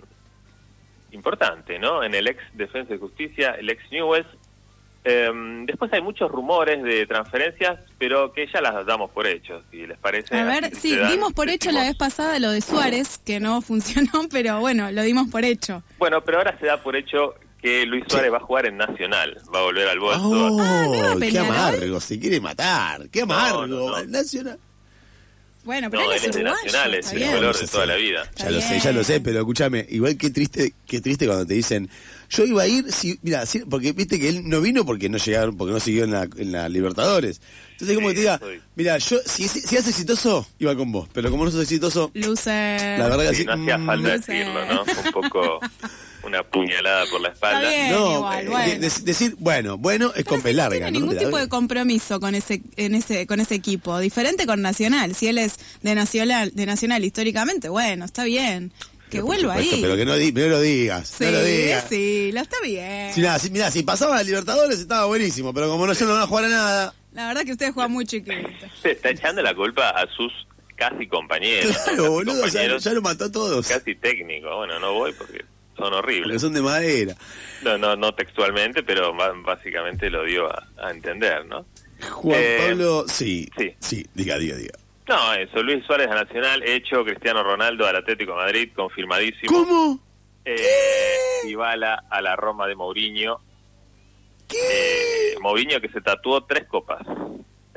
importante, 1.12 1.80
¿no? 1.80 2.04
En 2.04 2.14
el 2.14 2.28
ex 2.28 2.42
Defensa 2.54 2.94
de 2.94 3.00
Justicia, 3.00 3.52
el 3.60 3.70
ex 3.70 3.84
Newell's. 3.92 4.28
Eh, 5.06 5.32
después 5.66 5.92
hay 5.94 6.02
muchos 6.02 6.30
rumores 6.30 6.84
de 6.84 7.06
transferencias, 7.08 7.80
pero 7.98 8.34
que 8.34 8.48
ya 8.54 8.60
las 8.62 8.86
damos 8.86 9.10
por 9.12 9.26
hechos, 9.28 9.64
si 9.72 9.88
les 9.88 9.98
parece. 9.98 10.38
A 10.38 10.44
ver, 10.44 10.76
sí, 10.76 10.96
dimos 11.10 11.34
por 11.34 11.50
hecho 11.50 11.72
la 11.72 11.82
vez 11.84 11.96
pasada 11.96 12.38
lo 12.40 12.52
de 12.52 12.62
Suárez, 12.62 13.18
que 13.18 13.40
no 13.40 13.62
funcionó, 13.64 14.28
pero 14.30 14.60
bueno, 14.60 14.92
lo 14.92 15.02
dimos 15.04 15.30
por 15.30 15.46
hecho. 15.46 15.84
Bueno, 15.98 16.22
pero 16.24 16.40
ahora 16.40 16.58
se 16.60 16.66
da 16.66 16.84
por 16.84 16.96
hecho 16.96 17.36
que 17.62 17.86
Luis 17.86 18.04
Suárez 18.08 18.32
va 18.32 18.38
a 18.38 18.42
jugar 18.42 18.66
en 18.68 18.78
Nacional, 18.78 19.38
va 19.54 19.60
a 19.60 19.64
volver 19.64 19.88
al 19.88 20.00
bolso. 20.00 20.22
Oh, 20.30 20.62
Ah, 20.62 20.86
¿no 20.88 20.96
iba 20.96 21.12
a 21.14 21.18
qué 21.20 21.40
amargo, 21.40 22.00
se 22.00 22.20
quiere 22.20 22.40
matar. 22.40 23.10
Qué 23.10 23.22
amargo. 23.22 23.68
no, 23.68 23.90
no. 23.90 24.06
Nacional. 24.06 24.60
Bueno, 25.70 25.92
pero 25.92 26.02
no, 26.02 26.12
él 26.12 26.18
él 26.18 26.18
es 26.18 26.24
es 26.30 26.34
de 26.36 26.42
uruguayo, 26.42 26.66
Nacional, 26.66 26.96
es 26.96 27.30
color 27.36 27.60
de 27.60 27.68
toda 27.68 27.86
la 27.86 27.96
vida. 27.96 28.24
Está 28.24 28.44
Ya 28.46 28.50
lo 28.50 28.62
sé, 28.62 28.80
ya 28.80 28.92
lo 28.92 29.04
sé, 29.04 29.22
pero 29.22 29.38
escúchame, 29.38 29.86
igual 29.92 30.18
qué 30.18 30.32
triste, 30.32 30.74
qué 30.88 31.00
triste 31.00 31.28
cuando 31.28 31.46
te 31.46 31.54
dicen, 31.54 31.88
yo 32.32 32.44
iba 32.46 32.64
a 32.64 32.68
ir, 32.68 32.92
si, 32.92 33.20
mira, 33.22 33.46
si- 33.46 33.60
porque 33.60 33.92
viste 33.92 34.20
que 34.20 34.30
él 34.30 34.50
no 34.50 34.62
vino 34.62 34.84
porque 34.84 35.10
no 35.10 35.20
llegaron, 35.20 35.56
porque 35.58 35.72
no 35.74 35.80
siguió 35.80 36.06
en 36.06 36.12
la, 36.12 36.28
en 36.38 36.52
la 36.52 36.68
Libertadores. 36.70 37.40
Entonces 37.74 37.96
como 37.96 38.10
Sí, 38.10 38.16
que 38.16 38.16
te 38.16 38.20
diga, 38.22 38.42
mira, 38.76 38.98
yo, 38.98 39.20
si, 39.24 39.48
si, 39.48 39.60
si 39.62 39.78
haces 39.78 39.90
exitoso, 39.90 40.48
iba 40.58 40.76
con 40.76 40.92
vos, 40.92 41.08
pero 41.14 41.30
como 41.30 41.46
no 41.46 41.52
sos 41.52 41.62
exitoso, 41.62 42.10
Loser. 42.16 42.98
la 42.98 43.08
verdad 43.08 43.30
que 43.30 43.36
Sí, 43.36 43.42
sí. 43.42 43.46
no 43.46 43.54
hacía 43.54 43.78
mm, 43.78 43.86
falta 43.86 44.08
sé. 44.22 44.34
decirlo, 44.34 44.66
¿no? 44.66 44.82
Un 44.82 45.12
poco 45.14 45.60
una 46.30 46.44
puñalada 46.44 47.06
por 47.12 47.22
la 47.22 47.30
espalda. 47.30 47.70
bien. 47.70 47.92
No, 47.92 48.16
igual, 48.16 48.46
eh, 48.46 48.50
bueno. 48.50 48.66
de- 48.74 48.80
de- 48.80 49.02
decir, 49.04 49.36
bueno, 49.40 49.78
bueno, 49.78 50.08
es 50.08 50.14
Pero 50.14 50.26
con 50.30 50.42
si 50.42 50.54
no 50.56 50.70
tiene 50.70 50.92
ningún 50.92 51.18
tipo 51.18 51.38
de 51.38 51.50
compromiso 51.50 52.20
con 52.20 52.36
ese, 52.36 52.62
en 52.78 52.96
ese, 52.96 53.28
con 53.28 53.40
ese 53.40 53.56
equipo, 53.56 54.00
diferente 54.00 54.46
con 54.46 54.62
Nacional. 54.62 55.14
Si 55.16 55.28
él 55.28 55.38
es 55.38 55.60
de 55.82 55.96
Nacional, 55.96 56.52
de 56.54 56.66
Nacional 56.66 57.04
históricamente, 57.04 57.70
bueno, 57.70 58.06
está 58.06 58.24
bien. 58.24 58.72
Que 59.10 59.18
Pero 59.18 59.26
vuelva 59.26 59.54
supuesto, 59.56 59.76
ahí. 59.76 59.82
Pero 59.82 59.96
que 59.96 60.06
no, 60.06 60.16
di- 60.16 60.32
no 60.32 60.48
lo 60.48 60.62
digas, 60.62 61.08
sí, 61.10 61.24
no 61.26 61.32
lo 61.32 61.44
digas. 61.44 61.86
sí, 61.90 62.32
lo 62.32 62.42
está 62.42 62.58
bien. 62.64 63.12
Si, 63.14 63.22
nada, 63.22 63.40
si, 63.40 63.50
mirá, 63.50 63.72
si 63.72 63.82
pasaba 63.82 64.18
a 64.20 64.24
Libertadores 64.24 64.80
estaba 64.80 65.06
buenísimo, 65.08 65.52
pero 65.54 65.68
como 65.68 65.88
no, 65.88 65.94
yo 65.94 66.06
no 66.06 66.14
van 66.14 66.22
a 66.22 66.28
jugar 66.28 66.46
a 66.46 66.50
nada. 66.50 66.94
La 67.14 67.28
verdad 67.28 67.44
que 67.44 67.54
ustedes 67.54 67.74
juegan 67.74 67.92
muy 67.92 68.06
chiquito. 68.06 68.38
Se 68.84 68.92
está 68.92 69.10
echando 69.10 69.42
la 69.42 69.56
culpa 69.56 69.90
a 69.90 70.06
sus 70.16 70.32
casi 70.76 71.08
compañeros. 71.08 71.76
casi 71.86 71.98
boludo, 72.00 72.36
ya, 72.36 72.42
compañeros, 72.44 72.84
ya 72.84 72.94
lo 72.94 73.02
mató 73.02 73.26
a 73.26 73.32
todos. 73.32 73.68
casi 73.68 73.96
técnicos. 73.96 74.56
Bueno, 74.56 74.80
no 74.80 74.94
voy 74.94 75.12
porque 75.14 75.44
son 75.80 75.94
horribles. 75.94 76.42
son 76.42 76.54
de 76.54 76.62
madera. 76.62 77.16
No, 77.64 77.78
no, 77.78 77.96
no 77.96 78.12
textualmente, 78.14 78.84
pero 78.84 79.14
básicamente 79.44 80.10
lo 80.10 80.24
dio 80.24 80.48
a, 80.48 80.68
a 80.78 80.92
entender, 80.92 81.46
¿no? 81.46 81.66
Juan 82.12 82.40
Eh, 82.40 82.66
Pablo, 82.70 83.06
sí, 83.08 83.50
sí, 83.58 83.74
sí. 83.80 84.06
diga, 84.14 84.38
diga, 84.38 84.56
diga. 84.56 84.74
No, 85.08 85.34
eso, 85.34 85.64
Luis 85.64 85.84
Suárez 85.86 86.08
a 86.08 86.16
Nacional, 86.16 86.62
hecho 86.64 87.04
Cristiano 87.04 87.42
Ronaldo 87.44 87.88
al 87.88 87.96
Atlético 87.96 88.32
de 88.34 88.38
Madrid, 88.38 88.70
confirmadísimo. 88.76 89.52
¿Cómo? 89.52 90.00
Eh, 90.46 90.62
Dybala 91.46 92.04
a 92.10 92.22
la 92.22 92.36
Roma 92.36 92.68
de 92.68 92.76
Mourinho. 92.76 93.40
¿Qué? 94.48 94.58
Eh, 95.34 95.36
Mourinho 95.42 95.82
que 95.82 95.90
se 95.90 96.02
tatuó 96.02 96.44
tres 96.46 96.66
copas 96.68 97.00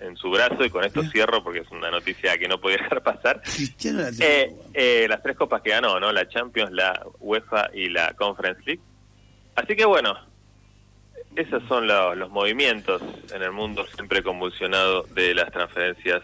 en 0.02 0.16
su 0.16 0.30
brazo 0.30 0.64
y 0.64 0.70
con 0.70 0.84
esto 0.84 1.02
cierro 1.10 1.42
porque 1.44 1.60
es 1.60 1.70
una 1.70 1.90
noticia 1.90 2.36
que 2.38 2.48
no 2.48 2.60
podía 2.60 2.76
dejar 2.82 3.02
pasar. 3.02 3.40
Cristiano 3.42 4.00
la 4.02 4.10
Eh, 4.18 4.52
eh, 4.74 5.06
las 5.08 5.22
tres 5.22 5.36
copas 5.36 5.62
que 5.62 5.70
ganó, 5.70 5.98
¿no? 6.00 6.12
La 6.12 6.28
Champions, 6.28 6.72
la 6.72 7.04
UEFA 7.20 7.70
y 7.74 7.88
la 7.88 8.12
Conference 8.14 8.60
League. 8.66 8.80
Así 9.54 9.76
que 9.76 9.84
bueno, 9.84 10.14
esos 11.36 11.62
son 11.68 11.86
lo- 11.86 12.14
los 12.14 12.30
movimientos 12.30 13.00
en 13.34 13.42
el 13.42 13.52
mundo 13.52 13.86
siempre 13.94 14.22
convulsionado 14.22 15.02
de 15.14 15.34
las 15.34 15.50
transferencias 15.50 16.22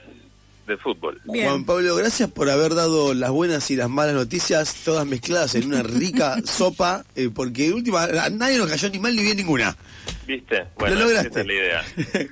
de 0.67 0.77
fútbol. 0.77 1.19
Bien. 1.25 1.49
Juan 1.49 1.65
Pablo, 1.65 1.97
gracias 1.97 2.31
por 2.31 2.51
haber 2.51 2.75
dado 2.75 3.15
las 3.15 3.31
buenas 3.31 3.71
y 3.71 3.77
las 3.77 3.89
malas 3.89 4.15
noticias, 4.15 4.75
todas 4.85 5.07
mezcladas 5.07 5.55
en 5.55 5.65
una 5.67 5.83
rica 5.83 6.37
sopa, 6.45 7.05
eh, 7.17 7.31
porque 7.35 7.73
última, 7.73 8.05
a 8.05 8.29
nadie 8.29 8.59
nos 8.59 8.69
cayó 8.69 8.91
ni 8.91 8.99
mal 8.99 9.17
ni 9.17 9.23
bien 9.23 9.39
ninguna. 9.39 9.75
¿Viste? 10.27 10.67
Bueno, 10.79 10.97
Lo 10.97 11.01
lograste. 11.07 11.29
esa 11.31 11.41
es 11.41 11.47
la 11.47 11.53
idea. 11.55 11.85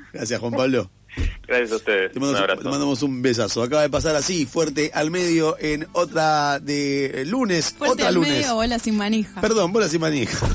gracias, 0.12 0.38
Juan 0.40 0.52
Pablo. 0.52 0.90
Gracias 1.46 1.72
a 1.72 1.76
ustedes. 1.76 2.12
Te 2.12 2.18
Un 2.18 2.24
mandamos, 2.24 2.40
abrazo. 2.42 2.62
te 2.62 2.68
mandamos 2.68 3.02
un 3.02 3.22
besazo. 3.22 3.62
Acaba 3.62 3.82
de 3.82 3.90
pasar 3.90 4.16
así, 4.16 4.46
fuerte 4.46 4.90
al 4.94 5.10
medio, 5.10 5.56
en 5.60 5.86
otra 5.92 6.58
de 6.60 7.24
lunes, 7.26 7.74
Fuerte 7.78 7.94
otra 7.94 8.08
al 8.08 8.14
lunes. 8.16 8.32
medio, 8.32 8.54
bola 8.54 8.78
sin 8.78 8.96
manija. 8.96 9.40
Perdón, 9.40 9.72
bola 9.72 9.88
sin 9.88 10.00
manija. 10.00 10.46